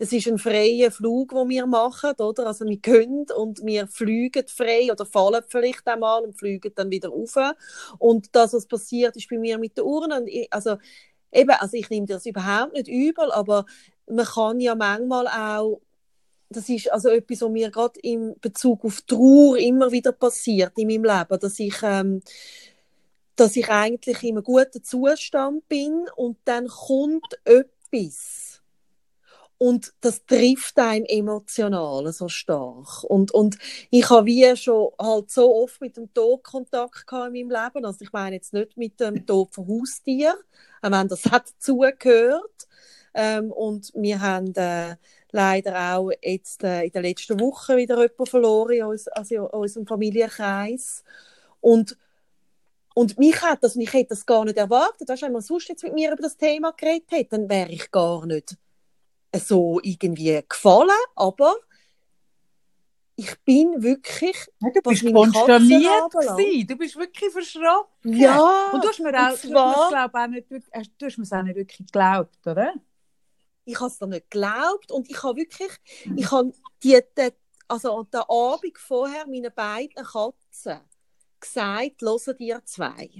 Es 0.00 0.12
ist 0.12 0.28
ein 0.28 0.38
freier 0.38 0.92
Flug, 0.92 1.30
den 1.30 1.48
wir 1.48 1.66
machen, 1.66 2.12
oder? 2.18 2.46
Also 2.46 2.64
wir 2.64 2.78
können 2.78 3.26
und 3.36 3.64
wir 3.66 3.88
fliegen 3.88 4.46
frei 4.46 4.92
oder 4.92 5.04
fallen 5.04 5.42
vielleicht 5.48 5.86
einmal 5.88 6.22
und 6.22 6.38
fliegen 6.38 6.70
dann 6.76 6.88
wieder 6.90 7.08
rauf. 7.08 7.34
Und 7.98 8.28
das, 8.32 8.52
was 8.52 8.66
passiert, 8.66 9.16
ist 9.16 9.28
bei 9.28 9.38
mir 9.38 9.58
mit 9.58 9.76
der 9.76 9.84
Urne. 9.84 10.20
Und 10.20 10.28
ich, 10.28 10.46
also 10.52 10.76
eben, 11.32 11.50
also 11.50 11.76
ich 11.76 11.90
nehme 11.90 12.06
das 12.06 12.26
überhaupt 12.26 12.74
nicht 12.74 12.86
übel, 12.86 13.32
aber 13.32 13.66
man 14.08 14.24
kann 14.24 14.60
ja 14.60 14.76
manchmal 14.76 15.26
auch 15.26 15.80
das 16.50 16.68
ist 16.68 16.90
also 16.90 17.08
etwas, 17.10 17.42
was 17.42 17.50
mir 17.50 17.70
gerade 17.70 18.00
im 18.00 18.34
Bezug 18.40 18.84
auf 18.84 19.02
Trauer 19.02 19.58
immer 19.58 19.92
wieder 19.92 20.12
passiert 20.12 20.72
in 20.76 20.88
meinem 20.88 21.04
Leben, 21.04 21.40
dass 21.40 21.58
ich 21.58 21.76
ähm, 21.82 22.22
dass 23.38 23.54
ich 23.54 23.68
eigentlich 23.68 24.22
in 24.24 24.36
einem 24.36 24.42
guten 24.42 24.82
Zustand 24.82 25.68
bin 25.68 26.06
und 26.16 26.38
dann 26.44 26.66
kommt 26.66 27.38
etwas. 27.44 28.60
Und 29.58 29.92
das 30.00 30.24
trifft 30.24 30.78
einem 30.78 31.04
emotional 31.04 32.12
so 32.12 32.28
stark. 32.28 33.04
Und, 33.04 33.32
und 33.32 33.58
ich 33.90 34.08
habe 34.08 34.26
wie 34.26 34.56
schon 34.56 34.90
halt 35.00 35.30
so 35.30 35.54
oft 35.54 35.80
mit 35.80 35.96
dem 35.96 36.12
Tod 36.14 36.44
Kontakt 36.44 37.06
gehabt 37.06 37.34
in 37.34 37.48
meinem 37.48 37.64
Leben. 37.64 37.84
Also 37.84 37.98
ich 38.02 38.12
meine 38.12 38.36
jetzt 38.36 38.52
nicht 38.52 38.76
mit 38.76 39.00
dem 39.00 39.26
Tod 39.26 39.52
von 39.52 39.66
Haustier, 39.66 40.36
auch 40.82 40.90
wenn 40.90 41.08
das 41.08 41.24
hat 41.26 41.50
dazugehört. 41.50 42.68
Ähm, 43.14 43.50
und 43.52 43.90
wir 43.94 44.20
haben 44.20 44.54
äh, 44.54 44.96
leider 45.32 45.96
auch 45.96 46.10
jetzt 46.22 46.62
äh, 46.64 46.84
in 46.84 46.92
der 46.92 47.02
letzten 47.02 47.38
Woche 47.40 47.76
wieder 47.76 47.96
jemanden 47.96 48.26
verloren 48.26 48.72
in, 48.72 48.84
uns, 48.84 49.08
also 49.08 49.34
in 49.34 49.40
unserem 49.42 49.86
Familienkreis. 49.86 51.02
Und 51.60 51.96
und 52.94 53.16
mich 53.16 53.40
hat 53.42 53.62
das, 53.62 53.76
und 53.76 53.82
ich 53.82 53.92
hätte 53.92 54.08
das 54.08 54.26
gar 54.26 54.44
nicht 54.44 54.56
erwartet. 54.56 55.08
Weißt, 55.08 55.22
du, 55.22 55.26
wenn 55.26 55.32
man 55.32 55.42
sonst 55.42 55.68
jetzt 55.68 55.84
mit 55.84 55.94
mir 55.94 56.10
über 56.12 56.22
das 56.22 56.36
Thema 56.36 56.72
geredet 56.72 57.08
hätte, 57.12 57.36
dann 57.38 57.48
wäre 57.48 57.70
ich 57.70 57.90
gar 57.92 58.26
nicht 58.26 58.56
so 59.36 59.78
irgendwie 59.84 60.42
gefallen. 60.48 60.90
Aber 61.14 61.54
ich 63.14 63.38
bin 63.44 63.82
wirklich, 63.82 64.36
Ja, 64.60 64.70
du 64.74 64.80
bist 64.82 65.12
konsterniert 65.12 66.10
gewesen. 66.10 66.66
Du 66.66 66.76
bist 66.76 66.96
wirklich 66.96 67.30
verschrocken. 67.32 68.12
ja, 68.14 68.70
Und 68.72 68.82
du 68.84 68.88
hast 68.88 68.98
mir 69.00 69.10
auch, 69.14 69.30
du 69.30 69.48
zwar- 69.48 69.76
hast, 69.76 69.90
glaub, 69.90 70.14
auch 70.14 70.26
nicht, 70.28 70.50
du 70.50 71.06
hast 71.06 71.18
mir 71.18 71.38
auch 71.38 71.42
nicht 71.44 71.56
wirklich 71.56 71.78
geglaubt, 71.86 72.46
oder? 72.46 72.72
Ich 73.68 73.78
habe 73.80 73.90
es 73.90 73.98
dann 73.98 74.08
nicht 74.10 74.30
geglaubt 74.30 74.90
und 74.90 75.10
ich 75.10 75.22
habe 75.22 75.36
wirklich, 75.36 75.70
ich 76.16 76.30
habe 76.30 76.52
die, 76.82 76.98
die, 77.16 77.30
also 77.68 77.98
an 77.98 78.08
der 78.10 78.28
Abend 78.30 78.78
vorher 78.78 79.26
meinen 79.26 79.52
beiden 79.54 80.04
Katzen 80.04 80.80
gesagt, 81.38 82.00
hören 82.00 82.36
dir 82.38 82.62
zwei. 82.64 83.10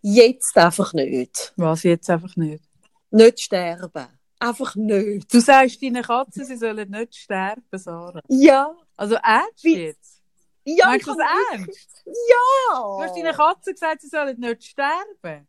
Jetzt 0.00 0.56
einfach 0.56 0.92
nicht. 0.92 1.52
Was 1.56 1.82
jetzt 1.82 2.08
einfach 2.08 2.36
nicht. 2.36 2.62
Nicht 3.10 3.40
sterben. 3.40 4.06
Einfach 4.38 4.76
nicht. 4.76 5.32
Du 5.32 5.40
sagst 5.40 5.82
deinen 5.82 6.02
Katzen, 6.02 6.44
sie 6.44 6.56
sollen 6.56 6.88
nicht 6.88 7.16
sterben, 7.16 7.64
Sarah. 7.72 8.20
Ja. 8.28 8.76
Also 8.96 9.16
ernst 9.16 9.64
Wie- 9.64 9.76
jetzt? 9.76 10.22
Ja, 10.66 10.86
Meinst 10.86 11.06
du 11.06 11.14
das 11.14 11.26
ernst? 11.52 12.04
Ja. 12.06 12.78
Du 12.78 13.02
hast 13.02 13.16
deinen 13.16 13.34
Katzen 13.34 13.72
gesagt, 13.72 14.02
sie 14.02 14.08
sollen 14.08 14.38
nicht 14.38 14.64
sterben. 14.64 15.48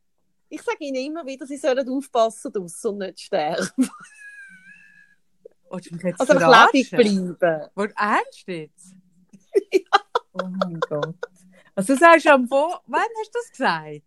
Ich 0.49 0.61
sage 0.61 0.77
ihnen 0.79 1.05
immer 1.05 1.25
wieder, 1.25 1.45
sie 1.45 1.57
sollen 1.57 1.87
aufpassen 1.89 2.51
draussen 2.53 2.91
und 2.91 2.97
nicht 2.99 3.19
sterben. 3.21 3.69
Jetzt 5.71 6.19
Also 6.21 6.33
lebendig 6.33 6.89
bleiben. 7.37 7.69
Wo- 7.75 7.83
Ernst 7.83 8.47
jetzt? 8.47 8.93
Oh 10.37 10.47
mein 10.47 10.79
Gott. 10.81 11.15
Also 11.75 11.93
du 11.93 11.99
sagst 11.99 12.27
am 12.27 12.45
Vor... 12.47 12.81
Wann 12.87 13.01
hast 13.19 13.33
du 13.33 13.39
das 13.39 13.51
gesagt? 13.51 14.03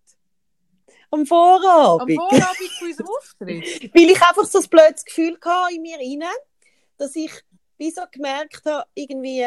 Am 1.11 1.21
Am 1.21 1.27
Vorabend. 1.27 2.17
Vorabend 2.19 2.71
von 2.79 2.89
unserem 2.89 3.09
Auftritt? 3.09 3.95
Weil 3.95 4.11
ich 4.11 4.23
einfach 4.23 4.45
so 4.45 4.59
ein 4.61 4.69
blödes 4.69 5.05
Gefühl 5.07 5.39
hatte 5.43 5.75
in 5.75 5.81
mir 5.83 5.97
rein, 5.97 6.29
dass 6.99 7.17
ich 7.17 7.33
wie 7.79 7.91
so 7.91 8.03
gemerkt 8.11 8.63
habe, 8.67 8.87
irgendwie, 8.95 9.47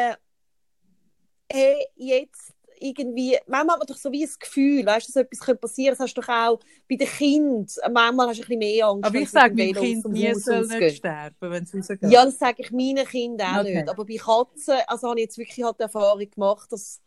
hey, 1.52 1.86
jetzt 1.94 2.52
irgendwie, 2.82 3.38
manchmal 3.46 3.74
hat 3.74 3.80
man 3.80 3.86
doch 3.86 3.96
so 3.96 4.10
wie 4.12 4.24
ein 4.24 4.30
Gefühl, 4.38 4.84
weißt 4.84 5.08
du, 5.08 5.12
dass 5.12 5.22
etwas 5.22 5.40
könnte 5.40 5.60
passieren, 5.60 5.92
das 5.92 6.00
hast 6.00 6.14
du 6.14 6.20
doch 6.20 6.28
auch 6.28 6.58
bei 6.88 6.96
den 6.96 7.06
Kindern, 7.08 7.66
manchmal 7.92 8.28
hast 8.28 8.38
du 8.38 8.42
ein 8.42 8.46
bisschen 8.46 8.58
mehr 8.58 8.86
Angst. 8.86 9.04
Aber 9.04 9.18
ich 9.18 9.30
sage 9.30 9.54
meinem 9.54 9.70
aus 9.70 9.80
Kind 9.80 10.08
nie, 10.08 10.34
soll 10.34 10.66
nicht 10.66 10.96
sterben, 10.96 11.50
wenn 11.50 11.62
es 11.64 11.74
rausgeht. 11.74 12.02
Ja, 12.10 12.24
das 12.24 12.38
sage 12.38 12.62
ich 12.62 12.70
meinen 12.72 13.06
Kindern 13.06 13.56
auch 13.56 13.60
Okay. 13.60 13.74
nicht. 13.76 13.88
Aber 13.88 14.04
bei 14.04 14.16
Katzen, 14.16 14.74
also 14.86 15.08
habe 15.08 15.20
ich 15.20 15.24
jetzt 15.24 15.38
wirklich 15.38 15.64
halt 15.64 15.78
die 15.78 15.82
Erfahrung 15.84 16.30
gemacht, 16.30 16.72
dass, 16.72 17.00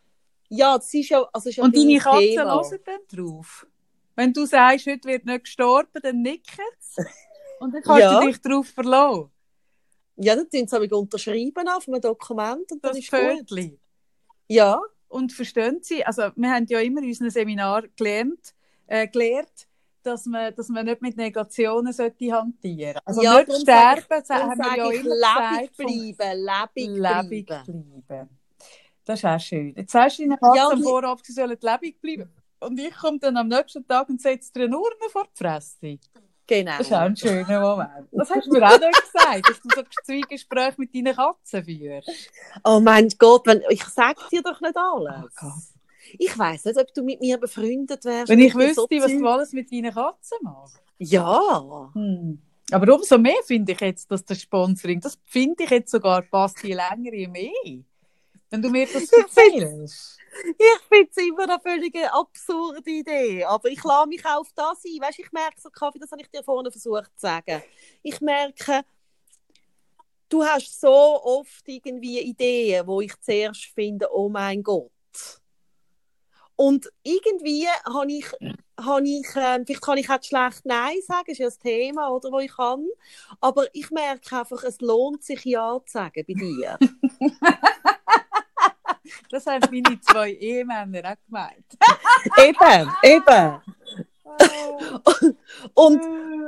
ja, 0.49 0.77
das 0.77 0.93
ist 0.93 1.09
ja, 1.09 1.27
also 1.33 1.49
ist 1.49 1.55
ja 1.57 1.63
Und 1.65 1.75
deine 1.75 1.97
Katzen 1.97 2.43
hören 2.43 2.79
dann 2.85 2.99
drauf? 3.09 3.67
Wenn 4.15 4.31
du 4.31 4.45
sagst, 4.45 4.87
heute 4.87 5.07
wird 5.09 5.25
nicht 5.25 5.43
gestorben, 5.43 5.99
dann 6.01 6.21
nicken 6.21 6.63
sie. 6.79 7.03
Und 7.59 7.73
dann 7.73 7.81
kannst 7.81 7.99
Ja. 8.01 8.19
du 8.21 8.27
dich 8.27 8.41
darauf 8.41 8.67
verlassen. 8.67 9.31
Ja, 10.17 10.35
dann 10.35 10.49
tun 10.49 10.65
sie 10.67 10.75
aber 10.75 10.97
unterschreiben 10.97 11.67
auf 11.67 11.87
einem 11.89 11.99
Dokument 11.99 12.71
und 12.71 12.83
dann 12.83 12.93
Das 12.93 12.97
ist 12.97 13.11
gut. 13.11 13.49
Vögel. 13.49 13.77
Ja, 14.47 14.79
Und 15.15 15.31
verstehen 15.31 15.79
Sie, 15.81 16.05
also 16.05 16.23
wir 16.35 16.51
haben 16.51 16.65
ja 16.67 16.79
immer 16.81 17.01
in 17.01 17.07
unserem 17.07 17.29
Seminar 17.29 17.83
gelernt, 17.95 18.53
äh, 18.87 19.07
gelernt 19.07 19.67
dass 20.03 20.25
man, 20.25 20.53
dass 20.53 20.67
man 20.67 20.85
nicht 20.85 21.01
mit 21.01 21.15
Negationen 21.15 21.93
sollte 21.93 22.31
hantieren 22.31 22.99
Also 23.05 23.23
Ja, 23.23 23.39
nicht 23.39 23.61
sterben, 23.61 24.25
sage 24.25 24.43
haben 24.43 24.59
wir 24.59 24.75
ja 24.75 24.91
immer 24.91 25.15
lebendig 25.15 26.17
bleiben, 26.17 26.95
lebendig 26.95 27.45
bleiben. 28.05 28.29
Das 29.05 29.19
ist 29.19 29.25
auch 29.25 29.39
schön. 29.39 29.73
Jetzt 29.77 29.93
sagst 29.93 30.19
du 30.19 30.27
Katzen 30.27 30.53
Ja, 30.53 30.69
am 30.69 30.83
Vorabend, 30.83 31.25
sie 31.25 31.31
sollen 31.31 31.57
lebendig 31.61 32.01
bleiben. 32.01 32.29
Und 32.59 32.77
ich 32.77 32.93
komme 32.93 33.17
dann 33.19 33.37
am 33.37 33.47
nächsten 33.47 33.87
Tag 33.87 34.09
und 34.09 34.21
setze 34.21 34.51
dir 34.51 34.65
eine 34.65 34.77
Urne 34.77 35.09
vor 35.09 35.23
die 35.23 35.37
Fresse. 35.37 35.97
Genau. 36.47 36.77
Das 36.77 36.87
ist 36.87 36.93
auch 36.93 36.99
ein 36.99 37.15
schöner 37.15 37.59
Moment. 37.59 38.07
Das 38.11 38.29
hast 38.29 38.45
du 38.45 38.51
mir 38.51 38.65
auch 38.65 38.79
nicht 38.79 39.01
gesagt, 39.01 39.49
dass 39.49 39.61
du 39.61 39.69
so 39.75 39.83
Zweigespräche 40.03 40.75
mit 40.77 40.93
deinen 40.93 41.15
Katzen 41.15 41.63
führst. 41.63 42.09
Oh 42.63 42.79
mein 42.79 43.09
Gott, 43.17 43.47
wenn, 43.47 43.63
ich 43.69 43.83
sage 43.85 44.21
dir 44.31 44.43
doch 44.43 44.61
nicht 44.61 44.77
alles. 44.77 45.31
Oh 45.41 45.51
ich 46.19 46.37
weiß 46.37 46.65
nicht, 46.65 46.77
ob 46.77 46.93
du 46.93 47.03
mit 47.03 47.19
mir 47.19 47.39
befreundet 47.39 48.05
wärst. 48.05 48.29
Wenn 48.29 48.39
ich 48.39 48.53
wüsste, 48.55 48.75
so 48.75 48.87
was 48.89 49.11
du 49.11 49.27
alles 49.27 49.53
mit 49.53 49.71
deinen 49.71 49.93
Katzen 49.93 50.37
machst. 50.41 50.79
Ja. 50.99 51.89
Hm. 51.93 52.39
Aber 52.71 52.95
umso 52.95 53.17
mehr 53.17 53.43
finde 53.43 53.73
ich 53.73 53.81
jetzt, 53.81 54.09
dass 54.11 54.25
das 54.25 54.41
Sponsoring, 54.41 54.99
das 54.99 55.19
finde 55.25 55.63
ich 55.63 55.69
jetzt 55.69 55.91
sogar 55.91 56.21
passt 56.23 56.63
je 56.63 56.73
länger, 56.73 57.13
je 57.13 57.27
mehr. 57.27 57.83
Wenn 58.49 58.61
du 58.61 58.69
mir 58.69 58.87
das 58.91 59.11
erzählst. 59.11 60.17
Ich 60.43 60.87
finde 60.89 61.09
es 61.09 61.17
immer 61.17 61.43
eine 61.43 61.59
völlig 61.59 61.95
absurde 62.11 62.89
Idee. 62.89 63.45
Aber 63.45 63.69
ich 63.69 63.83
lasse 63.83 64.07
mich 64.07 64.25
auch 64.25 64.41
auf 64.41 64.51
das 64.55 64.83
ein. 64.85 65.01
Weißt, 65.01 65.19
ich 65.19 65.31
merke 65.31 65.59
so, 65.59 65.69
Kaffee, 65.69 65.99
das 65.99 66.11
habe 66.11 66.21
ich 66.21 66.29
dir 66.29 66.43
vorhin 66.43 66.71
versucht 66.71 67.11
zu 67.15 67.21
sagen. 67.27 67.63
Ich 68.03 68.19
merke, 68.21 68.83
du 70.29 70.43
hast 70.43 70.79
so 70.79 70.89
oft 70.89 71.67
irgendwie 71.67 72.19
Ideen, 72.19 72.85
wo 72.87 73.01
ich 73.01 73.19
zuerst 73.21 73.65
finde, 73.65 74.07
oh 74.11 74.29
mein 74.29 74.61
Gott. 74.63 74.91
Und 76.57 76.89
irgendwie 77.03 77.67
habe 77.85 78.11
ich, 78.11 78.25
habe 78.79 79.07
ich 79.07 79.27
ähm, 79.35 79.65
vielleicht 79.65 79.81
kann 79.81 79.97
ich 79.97 80.09
auch 80.09 80.23
schlecht 80.23 80.65
Nein 80.65 80.97
sagen, 81.05 81.31
ist 81.31 81.39
ja 81.39 81.47
das 81.47 81.59
Thema, 81.59 82.09
oder, 82.09 82.31
wo 82.31 82.39
ich 82.39 82.55
kann. 82.55 82.87
Aber 83.41 83.65
ich 83.73 83.91
merke 83.91 84.39
einfach, 84.39 84.63
es 84.63 84.79
lohnt 84.79 85.23
sich 85.23 85.43
Ja 85.43 85.79
zu 85.85 85.91
sagen 85.91 86.23
bei 86.25 86.33
dir. 86.33 86.79
Das 89.29 89.45
haben 89.45 89.61
meine 89.71 89.99
zwei 90.01 90.31
Ehemänner 90.31 91.11
auch 91.11 91.25
gemeint. 91.25 91.65
eben, 92.37 92.91
eben. 93.03 93.61
Und, 95.73 96.01
und 96.01 96.01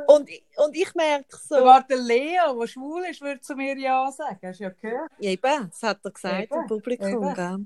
und, 0.08 0.30
und 0.56 0.76
ich 0.76 0.96
merke 0.96 1.36
so, 1.36 1.56
Sogar 1.56 1.84
der 1.84 1.98
Leo, 1.98 2.58
der 2.60 2.68
schwul 2.68 3.04
ist, 3.10 3.22
würde 3.22 3.42
zu 3.42 3.56
mir 3.56 3.78
Ja 3.78 4.10
sagen. 4.10 4.40
Hast 4.42 4.60
du 4.60 4.64
ja 4.64 4.70
gehört? 4.70 5.12
eben, 5.20 5.70
das 5.70 5.84
hat 5.84 6.00
er 6.04 6.12
gesagt 6.12 6.44
Eben, 6.44 6.62
im 6.62 6.68
Publikum. 6.68 7.34
Gell? 7.34 7.66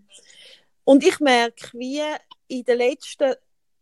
Und 0.83 1.05
ich 1.05 1.19
merke, 1.19 1.69
wie 1.73 2.01
in 2.47 2.63
den 2.63 2.77
letzten 2.79 3.35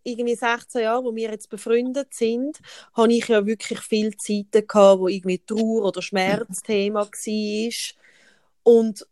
irgendwie 0.04 0.36
16 0.36 0.82
Jahren, 0.82 1.06
wo 1.06 1.16
wir 1.16 1.32
jetzt 1.32 1.50
befreundet 1.50 2.14
sind, 2.14 2.60
habe 2.94 3.14
ich 3.14 3.30
ja 3.30 3.46
wirklich 3.46 3.80
viele 3.80 4.16
Zeiten 4.18 4.68
gehabt, 4.68 5.00
wo 5.00 5.08
irgendwie 5.08 5.40
Trauer 5.40 5.86
oder 5.86 6.02
Schmerzthema 6.02 7.06
war. 7.06 7.74
Und, 8.64 9.08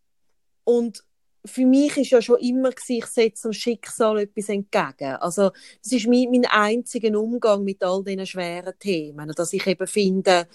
und 0.66 1.04
für 1.48 1.66
mich 1.66 1.98
ist 1.98 2.12
ja 2.12 2.22
schon 2.22 2.40
immer 2.40 2.70
gewesen, 2.70 2.98
ich 2.98 3.06
setze 3.06 3.48
dem 3.48 3.54
Schicksal 3.54 4.20
etwas 4.20 4.50
entgegen. 4.50 5.16
Also, 5.20 5.52
das 5.84 5.92
ist 5.92 6.08
mein, 6.08 6.30
mein 6.32 6.46
einziger 6.46 7.20
Umgang 7.20 7.64
mit 7.64 7.84
all 7.84 8.04
diesen 8.04 8.26
schweren 8.26 8.74
Themen, 8.80 9.32
dass 9.36 9.54
ich 9.54 9.66
eben 9.66 9.88
finde, 9.88 10.48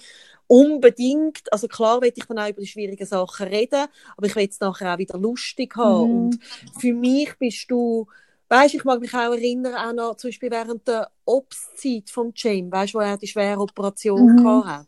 unbedingt, 0.47 1.51
also 1.53 1.67
klar 1.67 2.01
will 2.03 2.13
ich 2.15 2.25
dann 2.27 2.39
auch 2.39 2.49
über 2.49 2.61
die 2.61 2.67
schwierigen 2.67 3.07
Sachen 3.07 3.49
reden, 3.49 3.87
aber 4.17 4.27
ich 4.27 4.37
will 4.37 4.49
es 4.49 4.61
nachher 4.61 4.95
auch 4.95 4.99
wieder 4.99 5.19
lustig 5.19 5.75
haben. 5.77 6.11
Mhm. 6.11 6.17
Und 6.27 6.39
für 6.79 6.93
mich 6.93 7.37
bist 7.39 7.71
du, 7.71 8.07
weißt, 8.49 8.75
ich 8.75 8.85
mag 8.85 9.01
mich 9.01 9.15
auch 9.15 9.33
erinnern, 9.33 9.75
auch 9.75 9.93
noch 9.95 10.17
zum 10.17 10.29
Beispiel 10.29 10.51
während 10.51 10.87
der 10.87 11.11
Obstzeit 11.25 12.11
vom 12.11 12.33
Jim, 12.37 12.71
weißt, 12.71 12.95
wo 12.95 13.01
er 13.01 13.17
die 13.17 13.29
schwere 13.29 13.61
Operation 13.61 14.33
Mhm. 14.33 14.37
gehabt 14.37 14.67
hat. 14.67 14.87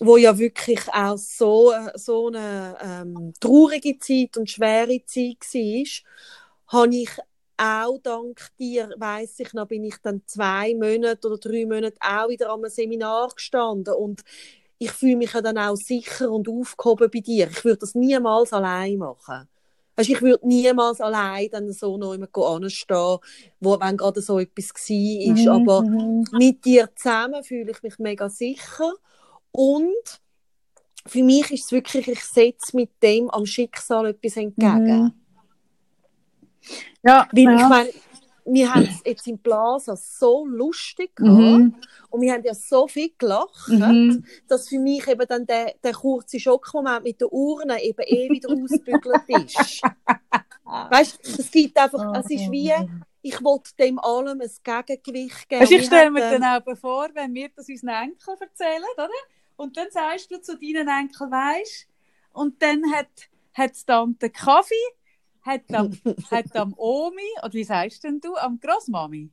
Wo 0.00 0.16
ja 0.16 0.36
wirklich 0.38 0.80
auch 0.92 1.18
so, 1.18 1.72
so 1.94 2.28
eine 2.28 2.76
ähm, 2.82 3.34
traurige 3.38 3.98
Zeit 3.98 4.36
und 4.36 4.50
schwere 4.50 5.04
Zeit 5.04 5.44
war, 5.52 6.82
habe 6.82 6.96
ich 6.96 7.10
auch 7.58 7.98
dank 8.02 8.48
dir, 8.58 8.90
weiß 8.96 9.40
ich 9.40 9.52
noch, 9.52 9.66
bin 9.66 9.84
ich 9.84 9.96
dann 10.02 10.22
zwei 10.24 10.74
Monate 10.74 11.28
oder 11.28 11.36
drei 11.36 11.66
Monate 11.66 11.96
auch 12.00 12.30
wieder 12.30 12.48
am 12.48 12.64
Seminar 12.68 13.28
gestanden 13.34 13.94
und 13.94 14.22
ich 14.78 14.92
fühle 14.92 15.16
mich 15.16 15.34
ja 15.34 15.42
dann 15.42 15.58
auch 15.58 15.76
sicher 15.76 16.30
und 16.30 16.48
aufgehoben 16.48 17.10
bei 17.12 17.20
dir. 17.20 17.48
Ich 17.50 17.62
würde 17.64 17.80
das 17.80 17.94
niemals 17.94 18.54
allein 18.54 18.96
machen. 18.96 19.46
Weißt, 19.94 20.08
ich 20.08 20.22
würde 20.22 20.48
niemals 20.48 21.02
allein 21.02 21.50
dann 21.50 21.70
so 21.72 21.98
noch 21.98 22.14
immer 22.14 22.28
anstehen, 22.34 23.18
wo, 23.60 23.78
wenn 23.78 23.96
gerade 23.98 24.22
so 24.22 24.38
etwas 24.38 24.70
war. 24.70 25.34
Mhm. 25.34 25.48
Aber 25.48 25.82
mhm. 25.82 26.24
mit 26.32 26.64
dir 26.64 26.88
zusammen 26.96 27.44
fühle 27.44 27.72
ich 27.72 27.82
mich 27.82 27.98
mega 27.98 28.30
sicher. 28.30 28.94
Und 29.52 30.20
für 31.06 31.22
mich 31.22 31.50
ist 31.50 31.64
es 31.64 31.72
wirklich, 31.72 32.08
ich 32.08 32.24
setze 32.24 32.76
mit 32.76 32.90
dem 33.02 33.30
am 33.30 33.46
Schicksal 33.46 34.06
etwas 34.06 34.36
entgegen. 34.36 35.02
Mhm. 35.02 35.12
Ja, 37.02 37.26
Weil 37.32 37.44
ja. 37.44 37.56
ich 37.56 37.68
meine, 37.68 37.90
wir 38.44 38.74
haben 38.74 38.82
es 38.82 39.02
jetzt 39.04 39.26
im 39.26 39.38
Plaza 39.38 39.96
so 39.96 40.44
lustig 40.46 41.14
gehabt 41.16 41.38
mhm. 41.38 41.74
und 42.10 42.20
wir 42.20 42.32
haben 42.32 42.44
ja 42.44 42.54
so 42.54 42.88
viel 42.88 43.12
gelacht, 43.16 43.68
mhm. 43.68 44.24
dass 44.48 44.68
für 44.68 44.78
mich 44.78 45.06
eben 45.08 45.26
dann 45.26 45.46
der, 45.46 45.74
der 45.82 45.92
kurze 45.92 46.40
Schockmoment 46.40 47.04
mit 47.04 47.20
der 47.20 47.32
Urne 47.32 47.82
eben 47.82 48.02
eh 48.06 48.28
wieder 48.30 48.48
ausbügelt 48.62 49.28
ist. 49.28 49.82
weißt 50.64 51.18
du, 51.22 51.42
es 51.42 51.50
gibt 51.50 51.78
einfach, 51.78 52.14
es 52.18 52.30
ist 52.30 52.50
wie, 52.50 52.72
ich 53.22 53.42
wollte 53.44 53.70
dem 53.78 53.98
allem 53.98 54.40
ein 54.40 54.50
Gegengewicht 54.86 55.48
geben. 55.48 55.60
Also 55.60 55.74
ich 55.74 55.86
stelle 55.86 56.10
mir 56.10 56.38
dann 56.38 56.44
auch 56.44 56.76
vor, 56.76 57.08
wenn 57.14 57.34
wir 57.34 57.50
das 57.54 57.68
unseren 57.68 58.04
Enkeln 58.04 58.36
erzählen, 58.40 58.84
oder? 58.96 59.08
Und 59.60 59.76
dann 59.76 59.90
sagst 59.90 60.30
du 60.30 60.40
zu 60.40 60.56
deinen 60.56 60.88
Enkeln, 60.88 61.30
weisst 61.30 61.86
und 62.32 62.62
dann 62.62 62.82
hat, 62.94 63.10
hat 63.52 63.86
Tante 63.86 64.30
Kaffee 64.30 64.74
hat 65.42 65.64
am, 65.74 65.92
hat 66.30 66.56
am 66.56 66.72
Omi, 66.78 67.28
oder 67.42 67.52
wie 67.52 67.64
sagst 67.64 68.02
denn 68.04 68.22
du, 68.22 68.36
am 68.36 68.58
Grossmami? 68.58 69.30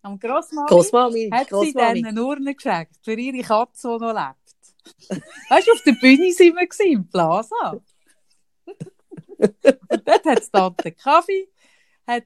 Am 0.00 0.18
Grossmami, 0.18 0.68
Grossmami 0.68 1.28
hat 1.30 1.50
Grossmami. 1.50 1.66
sie 1.66 2.02
dann 2.02 2.04
eine 2.06 2.24
Urne 2.24 2.54
geschenkt 2.54 2.96
für 3.02 3.12
ihre 3.12 3.46
Katze, 3.46 3.88
die 3.88 4.04
noch 4.04 4.14
lebt. 4.14 5.20
weißt 5.50 5.66
du, 5.68 5.72
auf 5.72 5.82
der 5.82 5.92
Bühne 5.92 6.32
sind 6.32 6.56
wir 6.56 6.86
im 6.90 7.06
Plaza. 7.06 7.78
Und 9.36 10.08
dort 10.08 10.24
hat 10.24 10.40
es 10.40 10.50
Tante 10.50 10.92
Kaffee, 10.92 11.46
hat, 12.06 12.24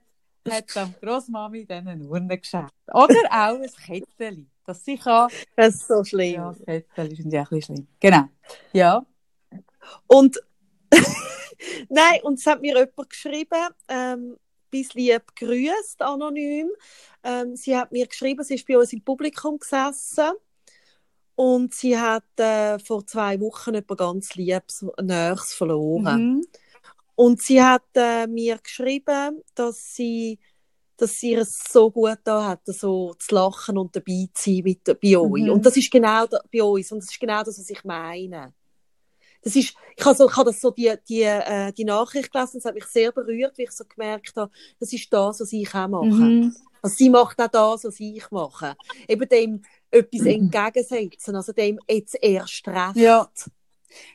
hat 0.49 0.77
am 0.77 0.95
Grossmami 1.01 1.67
dann 1.67 1.89
eine 1.89 2.05
Urne 2.05 2.39
geschenkt. 2.39 2.73
Oder 2.87 3.21
auch 3.31 3.59
ein 3.59 3.71
Kettchen, 3.85 4.52
das 4.67 4.85
sie 4.85 4.97
kann. 4.97 5.29
Das 5.57 5.75
ist 5.75 5.89
so 5.89 6.05
schlimm. 6.05 6.35
Ja, 6.35 6.55
sind 6.55 7.33
ja 7.33 7.43
ein 7.43 7.49
bisschen 7.49 7.77
schlimm. 7.77 7.89
Genau. 8.01 8.29
Ja. 8.73 9.05
Und 10.07 10.39
Nein, 11.89 12.21
und 12.23 12.39
es 12.39 12.47
hat 12.47 12.61
mir 12.61 12.77
jemand 12.77 13.11
geschrieben, 13.11 13.69
ähm, 13.89 14.37
bis 14.71 14.95
lieb 14.95 15.23
grüßt, 15.37 16.01
anonym. 16.03 16.71
Ähm, 17.23 17.57
sie 17.57 17.77
hat 17.77 17.93
mir 17.93 18.07
geschrieben, 18.07 18.43
sie 18.43 18.55
ist 18.55 18.67
bei 18.67 18.79
uns 18.79 18.93
im 18.93 19.03
Publikum 19.03 19.59
gesessen 19.59 20.33
und 21.35 21.75
sie 21.75 21.99
hat 21.99 22.25
äh, 22.39 22.79
vor 22.79 23.07
zwei 23.07 23.39
Wochen 23.41 23.75
jemand 23.75 23.99
ganz 23.99 24.35
liebes 24.35 24.85
Nächstes 25.01 25.55
verloren. 25.55 26.37
Mhm. 26.37 26.47
Und 27.15 27.43
sie 27.43 27.63
hat 27.63 27.85
äh, 27.95 28.27
mir 28.27 28.59
geschrieben, 28.59 29.43
dass 29.55 29.95
sie 29.95 30.39
dass 30.97 31.19
sie 31.19 31.35
es 31.35 31.65
so 31.71 31.91
gut 31.91 32.19
da 32.25 32.47
hat, 32.49 32.61
so 32.67 33.15
zu 33.15 33.35
lachen 33.35 33.79
und 33.79 33.95
dabei 33.97 34.29
zu 34.35 34.51
sein 34.51 34.63
mit, 34.65 34.85
bei 34.85 35.17
euch. 35.17 35.43
Mhm. 35.43 35.51
Und 35.51 35.67
das 35.67 35.77
ist 35.77 35.91
genau 35.91 36.27
da, 36.27 36.41
bei 36.53 36.63
uns. 36.63 36.93
Und 36.93 37.03
das 37.03 37.11
ist 37.11 37.21
genau 37.21 37.43
das, 37.43 37.59
was 37.59 37.71
ich 37.71 37.85
meine 37.85 38.53
das 39.43 39.57
ist, 39.57 39.75
ich 39.97 40.05
habe 40.05 40.17
so, 40.17 40.29
ich 40.29 40.37
habe 40.37 40.51
das 40.51 40.61
so 40.61 40.71
die, 40.71 40.93
die, 41.09 41.23
äh, 41.23 41.73
die 41.73 41.85
Nachricht 41.85 42.33
gelesen, 42.33 42.59
das 42.59 42.65
hat 42.65 42.75
mich 42.75 42.87
sehr 42.87 43.13
berührt, 43.13 43.59
wie 43.59 43.65
ich 43.65 43.73
so 43.73 43.85
gemerkt 43.85 44.37
habe, 44.37 44.53
das 44.79 44.93
ist 44.93 45.13
das, 45.13 45.41
was 45.41 45.53
ich 45.53 45.75
auch 45.75 45.89
mache. 45.89 46.07
Mhm. 46.07 46.55
Also 46.81 46.97
sie 46.97 47.11
macht 47.11 47.41
auch 47.41 47.49
das, 47.49 47.85
was 47.85 48.01
ich 48.01 48.31
mache. 48.31 48.77
Eben 49.09 49.29
dem 49.29 49.63
etwas 49.91 50.27
entgegensetzen, 50.27 51.37
also 51.37 51.53
dem 51.53 51.79
jetzt 51.89 52.17
erst 52.21 52.67
recht. 52.69 52.97
Ja. 52.97 53.31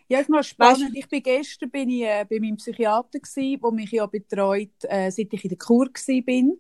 Ja, 0.07 0.19
ist 0.19 0.29
mal 0.29 0.43
spannend. 0.43 0.85
Weißt, 0.85 0.95
ich 0.95 1.07
bin 1.07 1.21
gestern 1.21 1.69
bin 1.69 1.89
ich, 1.89 2.01
äh, 2.01 2.25
bei 2.27 2.39
meinem 2.39 2.57
Psychiater 2.57 3.19
gsi, 3.19 3.59
der 3.61 3.71
mich 3.71 3.91
ja 3.91 4.07
betreut, 4.07 4.71
äh, 4.83 5.11
seit 5.11 5.31
ich 5.31 5.43
in 5.43 5.49
der 5.49 5.57
Kur 5.59 5.87
gsi 5.93 6.21
bin. 6.21 6.59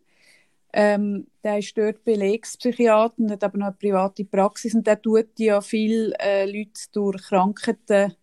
Ähm, 0.73 1.27
der 1.43 1.59
ist 1.59 1.77
dort 1.77 2.03
Belegspsychiater 2.03 3.19
und 3.19 3.31
hat 3.31 3.43
aber 3.43 3.57
noch 3.57 3.67
eine 3.67 3.75
private 3.75 4.25
Praxis 4.25 4.75
und 4.75 4.85
der 4.85 5.01
tut 5.01 5.29
ja 5.37 5.61
viele 5.61 6.13
äh, 6.19 6.45
Leute 6.45 6.81
durch 6.91 7.21
Krankheiten 7.23 8.15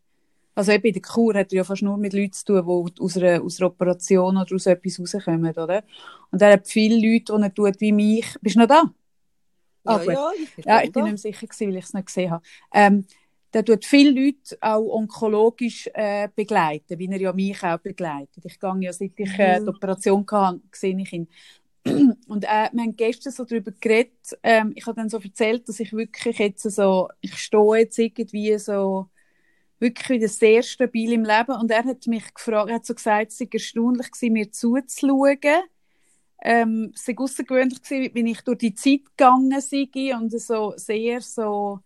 also 0.55 0.73
eben 0.73 0.87
in 0.87 0.93
der 0.93 1.03
Kur 1.03 1.35
hat 1.35 1.53
er 1.53 1.57
ja 1.57 1.65
fast 1.65 1.83
nur 1.83 1.97
mit 1.97 2.13
Leuten 2.13 2.33
zu 2.33 2.45
tun, 2.45 2.91
die 2.97 3.03
aus 3.03 3.17
einer, 3.17 3.43
aus 3.43 3.61
einer 3.61 3.71
Operation 3.71 4.37
oder 4.37 4.55
aus 4.55 4.67
etwas 4.67 5.01
rauskommen, 5.01 5.53
oder? 5.53 5.83
Und 6.31 6.43
er 6.43 6.53
hat 6.53 6.69
viele 6.69 6.95
Leute, 6.97 7.37
die 7.37 7.43
er 7.43 7.55
tut 7.55 7.81
wie 7.81 7.93
mich. 7.93 8.27
Bist 8.41 8.57
du 8.57 8.61
noch 8.61 8.69
da? 8.69 8.85
Ah, 9.85 10.01
ja, 10.03 10.13
ja, 10.13 10.31
ich 10.39 10.55
bin, 10.55 10.65
ja, 10.67 10.83
ich 10.83 10.93
bin 10.93 11.03
nicht 11.05 11.13
mehr 11.13 11.19
sicher 11.19 11.47
gewesen, 11.47 11.69
weil 11.69 11.77
ich 11.77 11.85
es 11.85 11.93
nicht 11.95 12.07
gesehen 12.07 12.31
habe. 12.31 12.45
Ähm, 12.73 13.05
der 13.53 13.65
tut 13.65 13.85
viele 13.85 14.11
Leute 14.11 14.57
auch 14.61 14.95
onkologisch 14.95 15.89
äh, 15.93 16.29
begleiten, 16.35 16.99
wie 16.99 17.07
er 17.07 17.21
ja 17.21 17.33
mich 17.33 17.63
auch 17.63 17.79
begleitet. 17.79 18.45
Ich 18.45 18.59
gehe 18.59 18.81
ja, 18.81 18.93
seit 18.93 19.13
ich 19.17 19.39
äh, 19.39 19.61
die 19.61 19.69
Operation 19.69 20.27
hatte, 20.31 20.61
sehe 20.73 20.99
ich 20.99 21.13
ihn. 21.13 21.29
Und 22.29 22.45
äh, 22.45 22.71
wir 22.73 22.83
haben 22.83 22.97
gestern 22.97 23.33
so 23.33 23.45
darüber 23.45 23.73
geredet, 23.73 24.39
ähm, 24.43 24.73
ich 24.75 24.87
habe 24.87 24.97
dann 24.97 25.11
so 25.11 25.19
erzählt, 25.19 25.69
dass 25.69 25.81
ich 25.81 25.93
wirklich 25.93 26.39
jetzt 26.39 26.63
so, 26.63 27.09
ich 27.21 27.37
stehe 27.37 27.77
jetzt 27.77 27.99
irgendwie 27.99 28.59
so 28.59 29.11
wirklich 29.79 30.09
wieder 30.09 30.29
sehr 30.29 30.63
stabil 30.63 31.13
im 31.13 31.25
Leben. 31.25 31.53
Und 31.61 31.71
er 31.71 31.85
hat 31.85 32.07
mich 32.07 32.33
gefragt, 32.33 32.71
er 32.71 32.77
hat 32.77 32.87
so 32.87 32.95
gesagt, 32.95 33.33
es 33.33 33.39
sei 33.39 33.49
erstaunlich 33.53 34.11
gewesen, 34.11 34.33
mir 34.33 34.51
zuzuschauen. 34.51 35.63
Ähm, 36.43 36.93
es 36.95 37.05
sei 37.05 37.15
außergewöhnlich 37.17 37.83
gewesen, 37.83 38.15
wenn 38.15 38.27
ich 38.27 38.41
durch 38.43 38.59
die 38.59 38.75
Zeit 38.75 39.05
gegangen 39.17 39.61
sei 39.61 39.89
und 40.17 40.31
so 40.41 40.75
sehr 40.77 41.21
so 41.21 41.81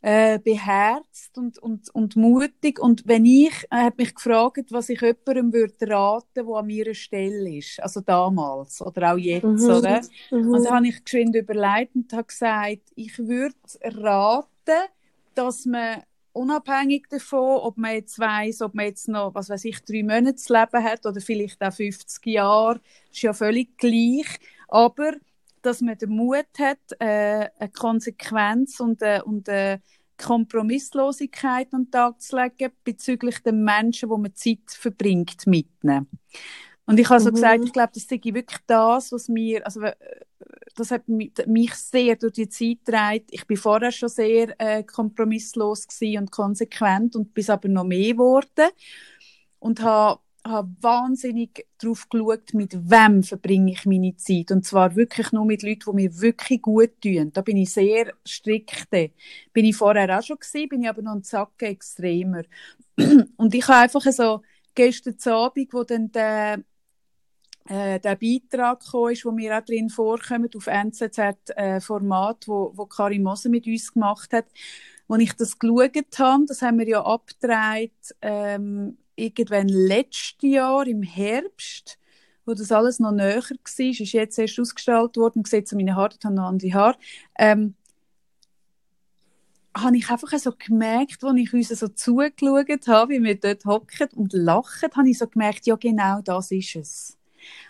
äh, 0.00 0.38
beherzt 0.38 1.36
und, 1.36 1.58
und, 1.58 1.92
und 1.94 2.16
mutig. 2.16 2.78
Und 2.78 3.02
wenn 3.06 3.24
ich, 3.24 3.66
er 3.70 3.84
hat 3.84 3.98
mich 3.98 4.14
gefragt, 4.14 4.70
was 4.70 4.88
ich 4.88 5.00
jemandem 5.00 5.52
würde 5.52 5.88
raten, 5.88 6.28
der 6.36 6.46
an 6.46 6.66
meiner 6.66 6.94
Stelle 6.94 7.56
ist. 7.56 7.82
Also 7.82 8.00
damals 8.00 8.80
oder 8.80 9.12
auch 9.12 9.18
jetzt, 9.18 9.44
mhm. 9.44 9.70
oder? 9.70 10.00
Mhm. 10.30 10.64
Da 10.64 10.76
habe 10.76 10.88
ich 10.88 11.04
geschwind 11.04 11.34
überlegt 11.34 11.94
und 11.96 12.12
habe 12.12 12.24
gesagt, 12.24 12.82
ich 12.94 13.18
würde 13.18 13.56
raten, 13.82 14.88
dass 15.34 15.66
man 15.66 16.02
unabhängig 16.32 17.08
davon, 17.10 17.58
ob 17.62 17.76
man 17.76 17.94
jetzt 17.94 18.18
weiss, 18.18 18.62
ob 18.62 18.74
man 18.74 18.86
jetzt 18.86 19.08
noch, 19.08 19.34
was 19.34 19.48
weiß 19.48 19.64
ich, 19.64 19.80
drei 19.84 20.02
Monate 20.02 20.36
zu 20.36 20.52
leben 20.52 20.84
hat 20.84 21.04
oder 21.04 21.20
vielleicht 21.20 21.60
auch 21.62 21.72
50 21.72 22.26
Jahre, 22.26 22.80
ist 23.10 23.22
ja 23.22 23.32
völlig 23.32 23.76
gleich. 23.76 24.38
Aber, 24.68 25.12
dass 25.62 25.80
man 25.80 25.98
den 25.98 26.10
Mut 26.10 26.46
hat, 26.58 26.78
äh, 26.98 27.48
eine 27.58 27.70
Konsequenz 27.72 28.80
und, 28.80 29.02
äh, 29.02 29.20
und 29.24 29.48
äh, 29.48 29.78
Kompromisslosigkeit 30.18 31.72
an 31.72 31.84
den 31.84 31.90
Tag 31.90 32.20
zu 32.20 32.36
legen 32.36 32.72
bezüglich 32.84 33.38
den 33.40 33.62
Menschen, 33.62 34.10
wo 34.10 34.16
man 34.16 34.34
Zeit 34.34 34.60
verbringt 34.66 35.46
mit 35.46 35.68
ihnen. 35.82 36.08
Und 36.86 36.98
ich 36.98 37.08
habe 37.08 37.20
so 37.20 37.30
mhm. 37.30 37.34
gesagt, 37.34 37.64
ich 37.64 37.72
glaube, 37.72 37.90
das 37.94 38.04
ist 38.04 38.10
wirklich 38.10 38.60
das, 38.66 39.12
was 39.12 39.28
mir, 39.28 39.64
also 39.64 39.82
äh, 39.82 39.94
das 40.74 40.90
hat 40.90 41.06
mich 41.08 41.74
sehr 41.74 42.16
durch 42.16 42.32
die 42.32 42.48
Zeit 42.48 42.78
getragen. 42.84 43.26
Ich 43.30 43.46
bin 43.46 43.56
vorher 43.56 43.92
schon 43.92 44.08
sehr 44.08 44.54
äh, 44.58 44.82
kompromisslos 44.84 45.86
und 46.00 46.30
konsequent 46.30 47.14
und 47.16 47.34
bis 47.34 47.50
aber 47.50 47.68
noch 47.68 47.84
mehr 47.84 48.12
geworden 48.12 48.70
und 49.58 49.82
habe 49.82 50.20
habe 50.46 50.70
wahnsinnig 50.80 51.66
darauf 51.78 52.08
geschaut, 52.08 52.54
mit 52.54 52.74
wem 52.90 53.22
verbringe 53.22 53.72
ich 53.72 53.84
meine 53.86 54.16
Zeit. 54.16 54.50
Und 54.50 54.64
zwar 54.64 54.96
wirklich 54.96 55.32
nur 55.32 55.44
mit 55.44 55.62
Leuten, 55.62 55.90
die 55.90 55.94
mir 55.94 56.20
wirklich 56.20 56.62
gut 56.62 57.00
tun. 57.02 57.32
Da 57.32 57.42
bin 57.42 57.56
ich 57.56 57.72
sehr 57.72 58.12
strikt. 58.26 58.90
Bin 58.90 59.64
ich 59.64 59.76
vorher 59.76 60.18
auch 60.18 60.22
schon 60.22 60.38
gewesen, 60.38 60.68
bin 60.68 60.82
ich 60.82 60.88
aber 60.88 61.02
noch 61.02 61.12
ein 61.12 61.24
Zacken 61.24 61.68
extremer. 61.68 62.42
Und 63.36 63.54
ich 63.54 63.66
habe 63.68 63.82
einfach 63.82 64.02
so, 64.12 64.42
gestern 64.74 65.16
Abend, 65.32 65.72
wo 65.72 65.82
dann 65.82 66.10
der 66.12 66.62
äh, 67.68 68.00
der 68.00 68.16
Beitrag 68.16 68.82
ist, 69.10 69.24
wo 69.26 69.36
wir 69.36 69.58
auch 69.58 69.64
drin 69.64 69.90
vorkommen, 69.90 70.48
auf 70.56 70.66
NZZ-Format, 70.66 72.44
äh, 72.44 72.48
wo, 72.48 72.72
wo 72.74 72.86
Karin 72.86 73.22
Moser 73.22 73.50
mit 73.50 73.66
uns 73.66 73.92
gemacht 73.92 74.32
hat. 74.32 74.46
Als 75.06 75.22
ich 75.22 75.32
das 75.34 75.58
geschaut 75.58 76.18
habe, 76.18 76.44
das 76.46 76.62
haben 76.62 76.78
wir 76.78 76.88
ja 76.88 77.04
abgedreht, 77.04 78.14
ähm, 78.22 78.96
irgendwann 79.18 79.68
letztes 79.68 80.36
Jahr 80.40 80.86
im 80.86 81.02
Herbst, 81.02 81.98
wo 82.46 82.54
das 82.54 82.72
alles 82.72 82.98
noch 82.98 83.12
näher 83.12 83.42
war, 83.42 83.60
ist 83.60 84.12
jetzt 84.12 84.38
erst 84.38 84.58
ausgestrahlt 84.58 85.16
worden, 85.16 85.44
sieht 85.44 85.68
so 85.68 85.76
meine 85.76 85.96
Haare, 85.96 86.14
ich 86.18 86.24
habe 86.24 86.34
noch 86.34 86.44
andere 86.44 86.72
Haare, 86.72 86.98
ähm, 87.38 87.74
habe 89.76 89.96
ich 89.96 90.10
einfach 90.10 90.36
so 90.38 90.52
gemerkt, 90.58 91.22
als 91.22 91.38
ich 91.38 91.52
uns 91.52 91.68
so 91.68 91.88
zugeschaut 91.88 92.88
habe, 92.88 93.12
wie 93.12 93.22
wir 93.22 93.38
dort 93.38 93.64
hocken 93.64 94.08
und 94.14 94.32
lachen, 94.32 94.90
habe 94.94 95.10
ich 95.10 95.18
so 95.18 95.26
gemerkt, 95.26 95.66
ja 95.66 95.76
genau 95.76 96.20
das 96.22 96.50
ist 96.50 96.76
es. 96.76 97.18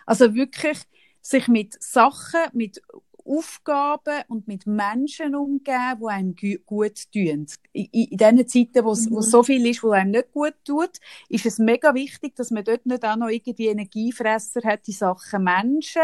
Also 0.07 0.35
wirklich 0.35 0.79
sich 1.21 1.49
mit 1.49 1.83
Sachen, 1.83 2.41
mit 2.53 2.81
Aufgaben 3.29 4.23
und 4.29 4.49
mit 4.49 4.67
Menschen 4.67 5.35
umgehen, 5.35 5.99
die 6.01 6.07
einem 6.07 6.35
gut 6.65 7.13
tun. 7.13 7.47
In, 7.73 7.85
in 7.93 8.17
diesen 8.17 8.49
Zeiten, 8.49 8.85
wo 8.85 8.93
es 8.93 9.09
mhm. 9.09 9.21
so 9.21 9.43
viel 9.43 9.67
ist, 9.67 9.83
wo 9.83 9.91
einem 9.91 10.13
nicht 10.13 10.33
gut 10.33 10.55
tut, 10.65 10.93
ist 11.29 11.47
es 11.47 11.59
mega 11.59 11.95
wichtig, 11.95 12.35
dass 12.37 12.51
man 12.51 12.65
dort 12.65 12.87
nicht 12.87 13.05
auch 13.05 13.17
noch 13.17 13.29
irgendwie 13.29 13.67
Energiefresser 13.67 14.63
hat, 14.65 14.87
die 14.87 14.93
Sachen 14.93 15.45
Menschen 15.45 16.03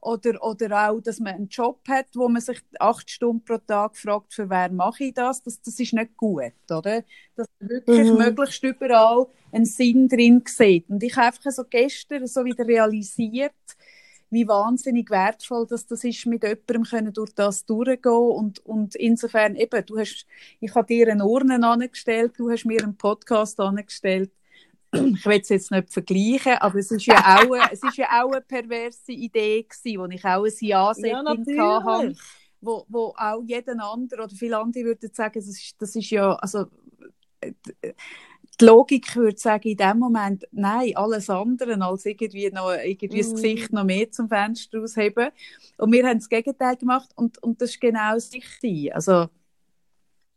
oder, 0.00 0.42
oder 0.42 0.88
auch, 0.88 1.00
dass 1.00 1.20
man 1.20 1.34
einen 1.34 1.48
Job 1.48 1.80
hat, 1.88 2.06
wo 2.14 2.28
man 2.28 2.40
sich 2.40 2.60
acht 2.78 3.10
Stunden 3.10 3.44
pro 3.44 3.58
Tag 3.58 3.96
fragt, 3.96 4.32
für 4.32 4.48
wer 4.48 4.70
mache 4.70 5.04
ich 5.04 5.14
das, 5.14 5.42
das, 5.42 5.60
das 5.60 5.78
ist 5.78 5.92
nicht 5.92 6.16
gut, 6.16 6.52
oder? 6.70 7.04
Dass 7.36 7.46
man 7.58 7.68
wirklich 7.68 8.10
mhm. 8.10 8.18
möglichst 8.18 8.62
überall 8.64 9.26
einen 9.52 9.66
Sinn 9.66 10.08
drin 10.08 10.42
sieht. 10.46 10.88
Und 10.88 11.02
ich 11.02 11.16
habe 11.16 11.26
einfach 11.26 11.50
so 11.50 11.64
gestern 11.68 12.26
so 12.26 12.44
wieder 12.44 12.66
realisiert, 12.66 13.52
wie 14.30 14.46
wahnsinnig 14.46 15.10
wertvoll 15.10 15.66
dass 15.66 15.86
das 15.86 16.04
ist, 16.04 16.26
mit 16.26 16.42
jemandem 16.42 16.84
können 16.84 17.12
durch 17.12 17.34
das 17.34 17.64
durchgehen. 17.66 18.12
Und, 18.12 18.64
und 18.64 18.94
insofern 18.94 19.56
eben, 19.56 19.84
du 19.84 19.98
hast, 19.98 20.26
ich 20.60 20.74
habe 20.74 20.86
dir 20.86 21.08
einen 21.08 21.22
Urnen 21.22 21.64
angestellt, 21.64 22.32
du 22.36 22.50
hast 22.50 22.64
mir 22.64 22.82
einen 22.82 22.96
Podcast 22.96 23.60
angestellt, 23.60 24.30
ich 24.92 25.26
will 25.26 25.40
es 25.40 25.48
jetzt 25.48 25.70
nicht 25.70 25.92
vergleichen, 25.92 26.54
aber 26.54 26.78
es 26.78 26.90
ist 26.90 27.06
ja 27.06 27.16
auch, 27.16 27.52
eine, 27.52 27.72
es 27.72 27.82
ist 27.82 27.96
ja 27.96 28.06
auch 28.22 28.32
eine 28.32 28.40
perverse 28.40 29.12
Idee 29.12 29.62
gewesen, 29.62 30.00
wo 30.00 30.06
ich 30.06 30.24
auch 30.24 30.44
ein 30.44 30.52
Ja-Setting 30.58 31.56
ja, 31.56 31.84
hatte, 31.84 32.16
wo, 32.60 32.84
wo 32.88 33.14
auch 33.16 33.42
jeden 33.44 33.80
anderen 33.80 34.24
oder 34.24 34.34
viele 34.34 34.58
andere 34.58 34.84
würden 34.84 35.10
sagen, 35.12 35.34
das 35.34 35.46
ist, 35.46 35.80
das 35.80 35.94
ist 35.94 36.10
ja, 36.10 36.34
also, 36.34 36.66
die 38.60 38.64
Logik 38.64 39.16
würde 39.16 39.38
sagen, 39.38 39.68
in 39.68 39.76
dem 39.76 39.98
Moment, 39.98 40.46
nein, 40.52 40.92
alles 40.94 41.30
andere 41.30 41.80
als 41.82 42.04
irgendwie 42.04 42.50
noch, 42.50 42.72
irgendwie 42.72 43.18
mm. 43.18 43.22
das 43.22 43.30
Gesicht 43.32 43.72
noch 43.72 43.84
mehr 43.84 44.10
zum 44.10 44.28
Fenster 44.28 44.80
ausheben. 44.82 45.30
Und 45.78 45.92
wir 45.92 46.06
haben 46.06 46.18
das 46.18 46.28
Gegenteil 46.28 46.76
gemacht 46.76 47.10
und, 47.16 47.42
und 47.42 47.60
das 47.60 47.70
ist 47.70 47.80
genau 47.80 48.14
das 48.14 48.32
Richtige. 48.32 48.94
Also, 48.94 49.28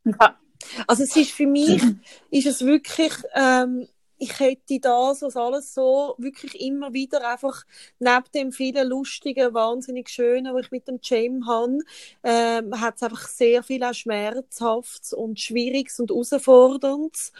ja. 0.05 0.39
also 0.87 1.03
es 1.03 1.15
ist 1.15 1.31
für 1.31 1.47
mich, 1.47 1.81
ist 2.29 2.47
es 2.47 2.65
wirklich, 2.65 3.13
ähm, 3.35 3.87
ich 4.17 4.39
hätte 4.39 4.79
das, 4.79 5.21
was 5.21 5.35
alles 5.35 5.73
so 5.73 6.15
wirklich 6.17 6.61
immer 6.61 6.93
wieder 6.93 7.29
einfach 7.29 7.63
neben 7.99 8.23
dem 8.33 8.51
vielen 8.53 8.87
lustigen, 8.87 9.53
wahnsinnig 9.53 10.09
schönen, 10.09 10.53
was 10.53 10.65
ich 10.65 10.71
mit 10.71 10.87
dem 10.87 10.99
Jam 11.01 11.45
habe, 11.45 11.79
ähm, 12.23 12.79
hat 12.79 12.95
es 12.95 13.03
einfach 13.03 13.27
sehr 13.27 13.63
viel 13.63 13.83
auch 13.83 13.93
Schmerzhaftes 13.93 15.11
und 15.13 15.41
Schwieriges 15.41 15.99
und 15.99 16.09
Herausforderndes. 16.09 17.33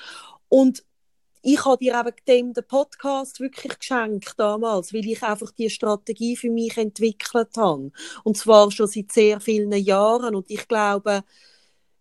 Und 0.54 0.84
ich 1.42 1.66
habe 1.66 1.84
dir 1.84 2.00
eben 2.00 2.16
dem 2.28 2.54
den 2.54 2.68
Podcast 2.68 3.40
wirklich 3.40 3.80
geschenkt 3.80 4.36
damals, 4.38 4.94
weil 4.94 5.04
ich 5.08 5.24
einfach 5.24 5.50
die 5.50 5.72
Strategie 5.72 6.38
für 6.38 6.52
mich 6.52 6.78
entwickelt 6.78 7.58
habe. 7.58 7.92
Und 8.24 8.38
zwar 8.38 8.70
schon 8.70 8.86
seit 8.86 9.12
sehr 9.12 9.40
vielen 9.40 9.72
Jahren. 9.72 10.36
Und 10.36 10.52
ich 10.52 10.68
glaube, 10.68 11.24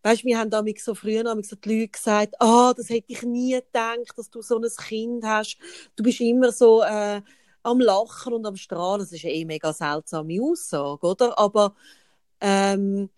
weißt, 0.03 0.27
wir 0.27 0.39
haben 0.39 0.51
damals 0.51 0.85
so 0.85 0.95
früher 0.95 1.25
damals 1.25 1.49
so 1.49 1.57
die 1.57 1.81
Leute 1.81 1.93
gesagt, 1.93 2.35
ah, 2.41 2.69
oh, 2.69 2.75
das 2.77 2.91
hätte 2.91 3.07
ich 3.09 3.23
nie 3.23 3.55
gedacht, 3.55 4.13
dass 4.19 4.29
du 4.29 4.43
so 4.43 4.59
ein 4.59 4.69
Kind 4.87 5.25
hast. 5.25 5.57
Du 5.97 6.03
bist 6.03 6.21
immer 6.21 6.53
so 6.53 6.83
äh, 6.83 7.23
am 7.63 7.81
Lachen 7.81 8.35
und 8.35 8.45
am 8.45 8.57
Strahlen. 8.57 9.01
Das 9.01 9.13
ist 9.13 9.25
eh 9.25 9.47
mega 9.47 9.73
seltsame 9.73 10.43
Aussage, 10.43 11.07
oder? 11.07 11.39
Aber 11.39 11.75
ähm, 12.43 13.09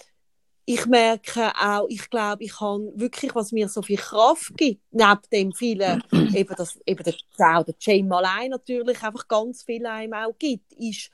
ich 0.66 0.86
merke 0.86 1.52
auch, 1.60 1.86
ich 1.88 2.08
glaube, 2.08 2.44
ich 2.44 2.58
habe 2.60 2.92
wirklich, 2.94 3.34
was 3.34 3.52
mir 3.52 3.68
so 3.68 3.82
viel 3.82 3.98
Kraft 3.98 4.56
gibt, 4.56 4.80
neben 4.92 5.20
dem 5.32 5.52
vielen, 5.52 6.02
eben, 6.34 6.54
das, 6.56 6.78
eben 6.86 7.04
der, 7.04 7.14
auch 7.38 7.64
der 7.64 7.74
Jam 7.78 8.12
allein 8.12 8.50
natürlich 8.50 9.02
einfach 9.02 9.28
ganz 9.28 9.62
viel 9.62 9.84
einem 9.86 10.14
auch 10.14 10.34
gibt, 10.38 10.72
ist, 10.74 11.10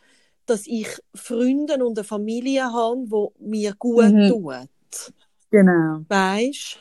dass 0.47 0.67
ich 0.67 0.89
Freunde 1.15 1.85
und 1.85 1.99
eine 1.99 2.05
Familie 2.05 2.73
habe, 2.73 3.07
die 3.39 3.45
mir 3.45 3.75
gut 3.79 4.13
mhm. 4.13 4.29
tut. 4.29 5.13
Genau. 5.51 6.05
Weißt 6.09 6.79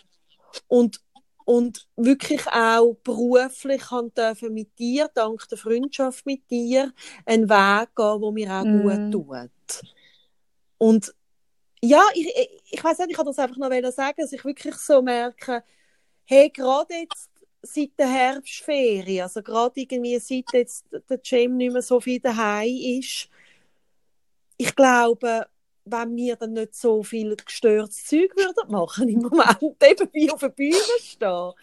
und 0.67 1.01
und 1.45 1.87
wirklich 1.95 2.45
auch 2.47 2.95
beruflich 3.03 3.81
dürfen 4.15 4.53
mit 4.53 4.77
dir, 4.77 5.09
dank 5.15 5.49
der 5.49 5.57
Freundschaft 5.57 6.23
mit 6.27 6.47
dir, 6.51 6.93
einen 7.25 7.49
Weg 7.49 7.95
gehen, 7.95 8.21
der 8.21 8.31
mir 8.31 8.53
auch 8.53 8.65
mm. 8.65 8.81
gut 8.83 8.99
mhm. 8.99 9.11
tut. 9.11 9.81
Und 10.77 11.15
ja, 11.81 12.01
ich, 12.13 12.27
ich, 12.27 12.49
ich 12.71 12.83
weiß 12.83 12.99
nicht, 12.99 13.11
ich 13.11 13.17
kann 13.17 13.25
das 13.25 13.39
einfach 13.39 13.57
noch 13.57 13.91
sagen, 13.91 14.15
dass 14.17 14.33
ich 14.33 14.43
wirklich 14.43 14.75
so 14.75 15.01
merke, 15.01 15.63
hey, 16.25 16.49
gerade 16.49 16.93
jetzt 16.93 17.29
seit 17.61 17.97
der 17.97 18.09
Herbstferie, 18.09 19.21
also 19.21 19.41
gerade 19.41 19.79
irgendwie 19.79 20.19
seit 20.19 20.53
jetzt 20.53 20.85
der 21.09 21.19
Jam 21.23 21.57
nicht 21.57 21.73
mehr 21.73 21.81
so 21.81 21.99
viel 21.99 22.19
daheim 22.19 22.99
ist, 22.99 23.29
ich 24.57 24.75
glaube, 24.75 25.47
wenn 25.85 26.15
wir 26.15 26.35
dann 26.35 26.53
nicht 26.53 26.75
so 26.75 27.01
viel 27.03 27.35
gestörtes 27.35 28.05
Zeug 28.05 28.35
würden 28.35 28.71
machen 28.71 29.09
im 29.09 29.19
Moment, 29.19 29.61
eben 29.83 30.09
wie 30.13 30.31
auf 30.31 30.39
der 30.41 30.49
Bühne 30.49 30.75
stehen, 30.99 31.53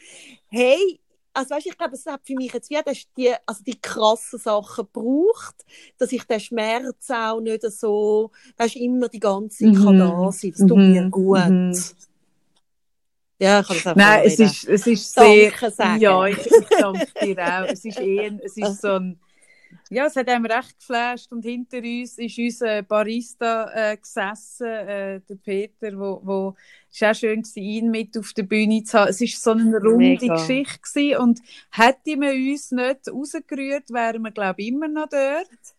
hey, 0.48 1.00
also 1.36 1.54
weißt, 1.54 1.66
ich 1.66 1.76
glaube, 1.76 1.94
es 1.94 2.06
hat 2.06 2.22
für 2.24 2.34
mich 2.34 2.52
jetzt 2.52 2.70
wie 2.70 2.78
die, 3.16 3.34
also 3.44 3.62
die 3.62 3.78
krassen 3.78 4.38
Sachen 4.38 4.86
gebraucht, 4.86 5.66
dass 5.98 6.10
ich 6.12 6.24
den 6.24 6.40
Schmerz 6.40 7.10
auch 7.10 7.40
nicht 7.40 7.62
so, 7.62 8.30
weißt, 8.56 8.76
immer 8.76 9.08
die 9.08 9.20
ganze 9.20 9.64
Zeit 9.64 9.74
mhm. 9.74 9.98
da 9.98 10.32
sein. 10.32 10.50
Das 10.56 10.66
tut 10.66 10.76
mir 10.76 11.02
mhm. 11.02 11.10
gut. 11.10 11.48
Mhm. 11.48 11.78
Ja, 13.38 13.60
ich 13.60 13.66
kann 13.66 13.76
das 13.76 13.86
einfach 13.86 13.96
Nein, 13.96 14.22
es 14.24 14.38
ist, 14.38 14.64
es 14.66 14.86
ist 14.86 15.12
sehr, 15.12 15.52
sagen. 15.70 16.00
ja, 16.00 16.26
ich, 16.26 16.38
ich 16.38 16.68
danke 16.78 17.06
dir 17.22 17.38
auch. 17.38 17.66
Es 17.68 17.84
ist 17.84 18.00
eh, 18.00 18.32
es 18.42 18.56
ist 18.56 18.80
so 18.80 18.92
ein, 18.92 19.20
ja, 19.90 20.06
es 20.06 20.16
hat 20.16 20.28
einem 20.28 20.46
recht 20.46 20.78
geflasht 20.78 21.32
und 21.32 21.42
hinter 21.42 21.78
uns 21.78 22.18
ist 22.18 22.38
unser 22.38 22.82
Barista 22.82 23.70
äh, 23.72 23.96
gesessen, 23.96 24.66
äh, 24.66 25.20
der 25.20 25.34
Peter, 25.36 25.98
wo, 25.98 26.20
wo 26.24 26.56
es 26.90 27.02
auch 27.02 27.14
schön 27.14 27.42
war, 27.42 27.56
ihn 27.56 27.90
mit 27.90 28.16
auf 28.18 28.32
der 28.32 28.44
Bühne 28.44 28.82
zu 28.84 28.98
haben. 28.98 29.10
Es 29.10 29.20
war 29.20 29.28
so 29.28 29.50
eine 29.52 29.78
runde 29.78 29.98
Mega. 29.98 30.34
Geschichte 30.34 30.78
gewesen 30.80 31.18
und 31.22 31.40
hätte 31.70 32.16
man 32.16 32.30
uns 32.30 32.70
nicht 32.70 33.08
rausgerührt, 33.10 33.90
wären 33.90 34.22
wir, 34.22 34.30
glaube 34.30 34.62
ich, 34.62 34.68
immer 34.68 34.88
noch 34.88 35.08
dort. 35.08 35.74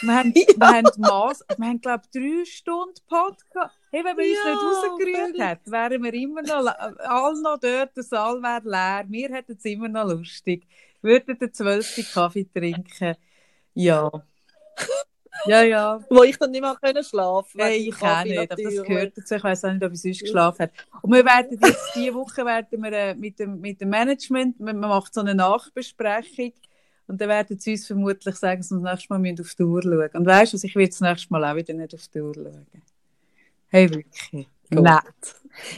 wir 0.00 0.14
haben, 0.14 0.32
ja. 0.36 0.44
wir 0.56 0.66
haben, 0.66 0.90
Mass, 0.98 1.44
wir 1.56 1.66
haben 1.66 1.80
glaube 1.80 2.04
ich, 2.04 2.20
drei 2.20 2.44
Stunden 2.44 3.00
Podcast. 3.06 3.74
Hey, 3.90 4.04
wenn 4.04 4.16
man 4.16 4.24
ja, 4.24 4.32
uns 4.32 4.44
nicht 4.44 4.62
rausgerührt 4.62 5.38
hätte, 5.38 5.70
wären 5.70 6.02
wir 6.02 6.14
immer 6.14 6.42
noch, 6.42 6.66
alle 6.66 7.42
noch 7.42 7.58
dort, 7.58 7.96
der 7.96 8.02
Saal 8.02 8.42
wäre 8.42 8.68
leer. 8.68 9.04
Wir 9.08 9.28
hätten 9.30 9.52
es 9.52 9.64
immer 9.64 9.88
noch 9.88 10.08
lustig 10.08 10.66
würde 11.04 11.36
den 11.36 11.52
zwölften 11.52 12.04
Kaffee 12.04 12.48
trinken. 12.52 13.14
Ja. 13.74 14.10
Ja, 15.46 15.62
ja. 15.62 16.00
Wo 16.08 16.22
ich 16.22 16.38
dann 16.38 16.50
nicht 16.50 16.60
mehr 16.60 16.76
können 16.80 17.04
schlafen 17.04 17.58
konnte. 17.58 17.74
ich 17.74 18.02
auch 18.02 18.24
nicht, 18.24 18.38
aber 18.38 18.62
das 18.62 18.82
gehört 18.82 19.18
dazu. 19.18 19.34
Ich 19.34 19.44
weiß 19.44 19.64
auch 19.64 19.72
nicht, 19.72 19.84
ob 19.84 19.92
ich 19.92 20.00
sonst 20.00 20.20
geschlafen 20.20 20.62
habe. 20.62 20.72
Und 21.02 21.12
wir 21.12 21.24
werden 21.24 21.58
jetzt 21.62 21.92
diese 21.94 22.14
Woche 22.14 22.44
werden 22.44 22.82
wir, 22.82 22.92
äh, 22.92 23.14
mit, 23.14 23.38
dem, 23.38 23.60
mit 23.60 23.80
dem 23.80 23.90
Management, 23.90 24.58
man 24.60 24.78
macht 24.78 25.12
so 25.12 25.20
eine 25.20 25.34
Nachbesprechung 25.34 26.52
und 27.06 27.20
dann 27.20 27.28
werden 27.28 27.58
sie 27.58 27.72
uns 27.72 27.86
vermutlich 27.86 28.36
sagen, 28.36 28.60
dass 28.60 28.70
wir 28.70 28.80
das 28.80 28.92
nächste 28.92 29.18
Mal 29.18 29.34
auf 29.40 29.54
die 29.54 29.62
Uhr 29.62 29.82
schauen. 29.82 30.10
Und 30.14 30.26
weißt 30.26 30.52
du, 30.54 30.66
ich 30.66 30.74
will 30.74 30.86
das 30.86 31.00
nächste 31.00 31.32
Mal 31.32 31.44
auch 31.44 31.56
wieder 31.56 31.74
nicht 31.74 31.94
auf 31.94 32.08
die 32.08 32.20
Uhr 32.20 32.34
schauen. 32.34 32.66
Hey, 33.68 33.90
wirklich. 33.90 34.48
Nett. 34.82 35.34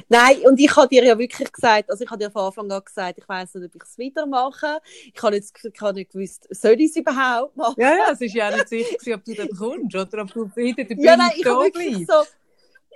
Nein, 0.09 0.39
und 0.47 0.59
ich 0.59 0.75
habe 0.75 0.89
dir 0.89 1.05
ja 1.05 1.19
wirklich 1.19 1.53
gesagt, 1.53 1.91
also 1.91 2.03
ich 2.03 2.11
habe 2.11 2.23
dir 2.23 2.31
von 2.31 2.43
Anfang 2.45 2.71
an 2.71 2.83
gesagt, 2.85 3.19
ich 3.19 3.29
weiß 3.29 3.55
nicht, 3.55 3.67
ob 3.67 3.75
ich 3.75 3.83
es 3.83 3.99
wieder 3.99 4.27
mache. 4.27 4.81
Ich 5.13 5.23
habe 5.23 5.37
jetzt 5.37 5.55
ich 5.63 5.81
habe 5.81 5.95
nicht 5.95 6.13
gewusst, 6.13 6.47
soll 6.51 6.81
ich 6.81 6.91
es 6.91 6.97
überhaupt 6.97 7.57
machen? 7.57 7.75
Ja, 7.79 7.95
ja, 7.95 8.13
es 8.13 8.21
ist 8.21 8.35
ja 8.35 8.49
auch 8.49 8.57
nicht 8.57 8.69
sicher, 8.69 9.15
ob 9.15 9.25
du 9.25 9.35
da 9.35 9.47
kommst 9.57 9.95
oder 9.95 10.23
ob 10.23 10.33
du 10.33 10.51
hinter 10.55 10.85
der 10.85 10.95
Bühne 10.95 11.07
ja, 11.07 11.17
nein, 11.17 11.33
ich 11.37 11.47
habe 11.47 11.65
wirklich 11.65 12.07
so, 12.07 12.15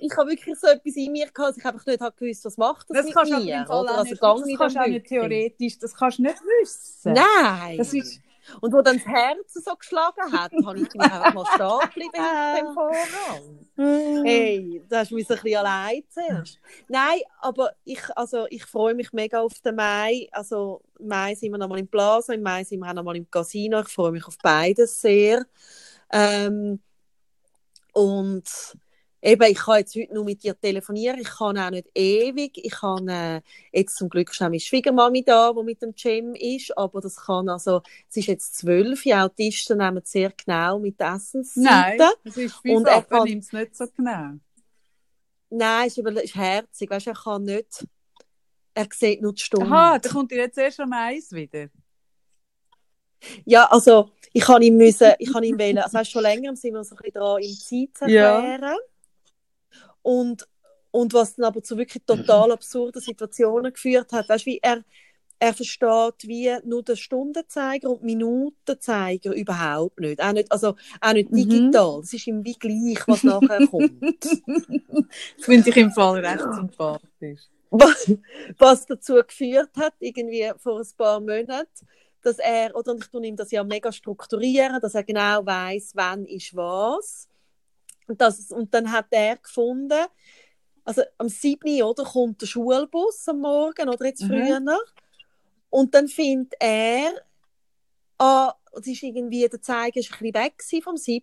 ich 0.00 0.16
habe 0.16 0.30
wirklich 0.30 0.58
so 0.58 0.68
etwas 0.68 0.96
in 0.96 1.12
mir 1.12 1.26
gehabt, 1.26 1.50
dass 1.50 1.58
ich 1.58 1.64
einfach 1.64 1.86
nicht 1.86 2.16
gewusst, 2.16 2.44
was 2.44 2.56
macht 2.56 2.88
das, 2.88 2.96
das 2.96 3.06
mit 3.06 3.14
kannst 3.14 3.32
mir. 3.32 3.66
Oder? 3.68 3.98
Also, 3.98 4.10
das 4.10 4.20
kannst 4.20 4.76
du 4.76 4.80
auch 4.80 4.86
nicht 4.86 5.06
theoretisch, 5.06 5.78
das 5.78 5.94
kannst 5.94 6.18
du 6.18 6.22
nicht 6.22 6.40
wissen. 6.60 7.12
Nein. 7.12 7.76
Das 7.76 7.92
ist, 7.92 8.20
und 8.60 8.72
wo 8.72 8.82
dann 8.82 8.96
das 8.96 9.06
Herz 9.06 9.54
so 9.54 9.74
geschlagen 9.74 10.32
hat, 10.32 10.52
habe 10.64 10.78
ich 10.78 10.92
mich 10.94 11.00
einfach 11.00 11.34
mal 11.34 11.44
stehen 11.46 11.88
geblieben 11.88 12.10
hinter 12.14 12.56
dem 12.56 12.74
Vorhang. 12.74 13.66
Mm. 13.76 14.24
Hey, 14.24 14.82
da 14.88 14.98
hast 15.00 15.10
du 15.10 15.14
mich 15.14 15.30
ein 15.30 15.36
bisschen 15.36 15.58
allein 15.58 16.02
zuerst. 16.08 16.58
Nein, 16.88 17.20
aber 17.40 17.72
ich, 17.84 18.02
also, 18.16 18.46
ich 18.50 18.64
freue 18.64 18.94
mich 18.94 19.12
mega 19.12 19.40
auf 19.40 19.54
den 19.60 19.76
Mai. 19.76 20.28
Also, 20.32 20.82
im 20.98 21.08
Mai 21.08 21.34
sind 21.34 21.52
wir 21.52 21.58
nochmal 21.58 21.78
im 21.78 21.88
Plaza, 21.88 22.32
im 22.32 22.42
Mai 22.42 22.64
sind 22.64 22.80
wir 22.80 22.88
auch 22.88 22.94
nochmal 22.94 23.16
im 23.16 23.30
Casino. 23.30 23.80
Ich 23.80 23.88
freue 23.88 24.12
mich 24.12 24.26
auf 24.26 24.36
beides 24.42 25.00
sehr. 25.00 25.46
Ähm, 26.12 26.80
und 27.92 28.44
Eben, 29.22 29.50
ich 29.50 29.58
kann 29.58 29.78
jetzt 29.78 29.94
heute 29.94 30.14
nur 30.14 30.24
mit 30.24 30.42
dir 30.42 30.58
telefonieren. 30.58 31.20
Ich 31.20 31.28
kann 31.28 31.58
auch 31.58 31.70
nicht 31.70 31.88
ewig. 31.94 32.52
Ich 32.56 32.72
kann 32.72 33.06
äh, 33.08 33.42
jetzt 33.70 33.96
zum 33.96 34.08
Glück 34.08 34.34
schon 34.34 34.46
meine 34.46 34.60
Schwiegermami 34.60 35.22
da, 35.22 35.52
die 35.52 35.62
mit 35.62 35.82
dem 35.82 35.94
Cem 35.94 36.34
ist. 36.34 36.76
Aber 36.76 37.00
das 37.02 37.16
kann 37.16 37.48
also, 37.50 37.82
es 38.08 38.16
ist 38.16 38.28
jetzt 38.28 38.56
zwölf. 38.56 39.02
Die 39.02 39.14
Autisten 39.14 39.78
nehmen 39.78 40.00
sehr 40.04 40.32
genau 40.32 40.78
mit 40.78 40.98
Essenszeiten. 40.98 41.98
Nein, 41.98 42.10
es 42.24 42.36
ist 42.38 42.54
fünf, 42.56 42.76
und 42.76 42.86
er 42.86 43.02
kann, 43.02 43.24
nimmt 43.24 43.44
es 43.44 43.52
nicht 43.52 43.76
so 43.76 43.86
genau. 43.94 44.38
Nein, 45.50 45.86
es 45.88 45.98
ist, 45.98 46.06
ist 46.06 46.34
herzig. 46.34 46.90
Weißt, 46.90 47.06
er 47.08 47.14
kann 47.14 47.44
nicht, 47.44 47.86
er 48.72 48.88
sieht 48.90 49.20
nur 49.20 49.34
die 49.34 49.42
Stunde. 49.42 49.66
Aha, 49.66 49.98
da 49.98 50.08
kommt 50.08 50.32
jetzt 50.32 50.56
erst 50.56 50.80
am 50.80 50.92
Eis 50.94 51.30
wieder. 51.32 51.68
Ja, 53.44 53.66
also 53.66 54.12
ich 54.32 54.42
kann 54.42 54.62
ihm 54.62 54.78
müssen, 54.78 55.12
ich 55.18 55.30
kann 55.30 55.42
ihm 55.42 55.58
wählen, 55.58 55.78
also 55.78 55.98
weißt, 55.98 56.10
schon 56.10 56.22
länger 56.22 56.56
sind 56.56 56.72
wir 56.72 56.84
so 56.84 56.94
ein 56.94 56.98
bisschen 56.98 57.20
dran, 57.20 57.42
ihm 57.42 57.54
Zeit 57.54 57.98
zu 57.98 58.04
erklären. 58.04 58.62
Ja. 58.62 58.76
Und, 60.02 60.46
und 60.90 61.14
was 61.14 61.36
dann 61.36 61.46
aber 61.46 61.62
zu 61.62 61.76
wirklich 61.76 62.02
total 62.04 62.52
absurden 62.52 63.00
Situationen 63.00 63.72
geführt 63.72 64.12
hat, 64.12 64.28
weißt, 64.28 64.46
wie 64.46 64.58
er, 64.62 64.82
er 65.38 65.54
versteht 65.54 66.26
wie 66.26 66.50
nur 66.64 66.82
den 66.82 66.96
Stundenzeiger 66.96 67.90
und 67.90 68.02
Minutenzeiger 68.02 69.34
überhaupt 69.34 69.98
nicht. 70.00 70.22
Auch 70.22 70.32
nicht, 70.32 70.52
also 70.52 70.76
auch 71.00 71.12
nicht 71.12 71.30
mhm. 71.30 71.36
digital. 71.36 72.00
Es 72.00 72.12
ist 72.12 72.26
ihm 72.26 72.44
wie 72.44 72.54
gleich, 72.54 73.06
was 73.06 73.24
nachher 73.24 73.66
kommt. 73.66 74.02
das 74.22 74.40
finde 75.40 75.70
ich 75.70 75.76
im 75.76 75.90
Fall 75.90 76.24
recht 76.24 76.44
sympathisch. 76.52 77.42
Was, 77.70 78.12
was 78.58 78.86
dazu 78.86 79.14
geführt 79.14 79.70
hat, 79.76 79.94
irgendwie 80.00 80.50
vor 80.58 80.80
ein 80.80 80.88
paar 80.96 81.20
Monaten, 81.20 81.86
dass 82.22 82.38
er, 82.38 82.74
oder 82.76 82.94
ich 82.96 83.06
tue 83.06 83.24
ihm 83.24 83.36
das 83.36 83.50
ja 83.50 83.64
mega 83.64 83.92
strukturieren, 83.92 84.80
dass 84.80 84.94
er 84.94 85.04
genau 85.04 85.46
weiß, 85.46 85.92
wann 85.94 86.26
ist 86.26 86.54
was. 86.54 87.29
Und, 88.10 88.20
das, 88.20 88.50
und 88.50 88.74
dann 88.74 88.90
hat 88.90 89.06
er 89.12 89.36
gefunden, 89.36 90.04
also 90.84 91.02
am 91.16 91.28
7. 91.28 91.84
oder 91.84 92.02
kommt 92.02 92.42
der 92.42 92.46
Schulbus 92.46 93.28
am 93.28 93.38
Morgen 93.38 93.88
oder 93.88 94.04
jetzt 94.04 94.24
mhm. 94.24 94.26
früher. 94.26 94.58
Mhm. 94.58 94.70
Und 95.68 95.94
dann 95.94 96.08
findet 96.08 96.54
er, 96.58 97.12
ah, 98.18 98.52
es 98.72 98.88
ist 98.88 99.04
irgendwie, 99.04 99.48
der 99.48 99.62
Zeiger 99.62 100.00
ist 100.00 100.12
ein 100.12 100.18
bisschen 100.18 100.34
weg 100.34 100.82
vom 100.82 100.96
7. 100.96 101.22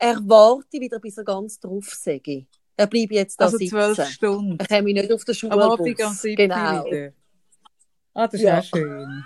Er 0.00 0.16
wartet 0.28 0.80
wieder, 0.80 0.98
bis 0.98 1.16
er 1.16 1.22
ganz 1.22 1.60
drauf 1.60 1.94
sage. 1.94 2.46
Er 2.76 2.88
bleibt 2.88 3.12
jetzt 3.12 3.40
da 3.40 3.44
also 3.44 3.58
sitzen. 3.58 3.76
Also 3.76 3.94
zwölf 3.94 4.08
Stunden. 4.08 4.58
Er 4.58 4.66
komme 4.66 4.92
nicht 4.94 5.12
auf 5.12 5.24
den 5.24 5.34
Schulbus. 5.36 5.62
Am 5.62 5.70
Abend 5.70 6.02
am 6.02 6.12
7. 6.12 6.36
Genau. 6.36 6.84
Wieder. 6.86 7.12
Ah, 8.14 8.26
das 8.26 8.34
ist 8.34 8.42
ja 8.42 8.60
schön. 8.60 9.24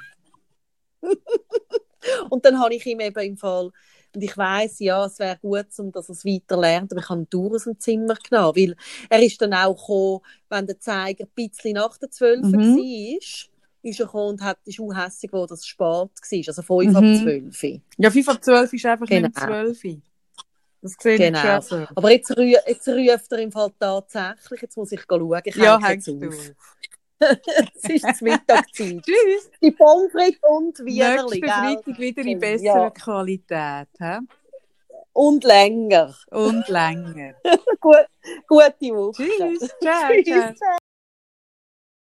und 2.28 2.44
dann 2.44 2.60
habe 2.60 2.74
ich 2.74 2.84
ihm 2.84 3.00
eben 3.00 3.20
im 3.20 3.38
Fall, 3.38 3.70
und 4.14 4.22
ich 4.22 4.36
weiß 4.36 4.80
ja, 4.80 5.04
es 5.06 5.18
wäre 5.18 5.38
gut, 5.40 5.66
um 5.78 5.92
dass 5.92 6.08
er 6.08 6.14
es 6.14 6.24
weiter 6.24 6.56
lernt, 6.56 6.92
aber 6.92 7.00
ich 7.00 7.08
habe 7.08 7.20
ihn 7.20 7.26
durch 7.30 7.54
aus 7.54 7.64
dem 7.64 7.78
Zimmer 7.78 8.14
genommen, 8.14 8.56
weil 8.56 8.76
er 9.08 9.22
ist 9.22 9.40
dann 9.40 9.54
auch 9.54 9.76
gekommen, 9.76 10.20
wenn 10.48 10.66
der 10.66 10.80
Zeiger 10.80 11.24
ein 11.24 11.30
bisschen 11.34 11.74
nach 11.74 11.96
der 11.98 12.10
12 12.10 12.42
mhm. 12.42 12.52
war, 12.52 13.18
ist 13.82 14.00
er 14.00 14.06
gekommen 14.06 14.28
und 14.30 14.42
hat, 14.42 14.58
ist 14.64 14.80
auch 14.80 14.94
hässlich 14.94 15.32
wo 15.32 15.46
das 15.46 15.66
spät 15.66 15.86
war, 15.86 16.10
also 16.48 16.62
5 16.62 16.90
mhm. 16.90 16.96
ab 16.96 17.22
12. 17.22 17.80
Ja, 17.98 18.10
5 18.10 18.28
ab 18.28 18.44
12 18.44 18.72
ist 18.72 18.86
einfach 18.86 19.06
genau. 19.06 19.28
nicht 19.28 19.38
12. 19.38 19.82
Das 20.82 20.96
sehe 20.98 21.18
genau. 21.18 21.58
ich 21.58 21.64
so. 21.64 21.86
Aber 21.94 22.10
jetzt, 22.10 22.34
rü 22.36 22.44
jetzt 22.44 22.88
ruft 22.88 23.32
er 23.32 23.38
im 23.38 23.52
Fall 23.52 23.70
tatsächlich, 23.78 24.62
jetzt 24.62 24.76
muss 24.76 24.92
ich 24.92 25.02
schauen, 25.06 25.40
ich 25.44 25.56
ja, 25.56 25.78
hängst 25.78 26.08
auf. 26.08 26.18
Du. 26.18 26.30
es 27.74 27.90
ist 27.90 28.04
das 28.04 28.20
Mittagszeit. 28.20 29.02
Tschüss. 29.02 29.50
Die 29.62 29.70
Pommes 29.72 30.12
und 30.42 30.78
Wienerli. 30.84 31.40
Nächsten 31.40 31.48
Freitag 31.48 31.98
wieder 31.98 32.22
in 32.22 32.38
besserer 32.38 32.84
ja. 32.84 32.90
Qualität. 32.90 33.88
He? 33.98 34.18
Und 35.12 35.44
länger. 35.44 36.14
Und 36.30 36.66
länger. 36.68 37.34
Gut, 37.80 38.06
gute 38.46 38.94
Woche. 38.94 39.24
Tschüss. 39.24 39.68
Ciao, 39.80 40.10
Tschüss. 40.12 40.56
Ciao. 40.56 40.78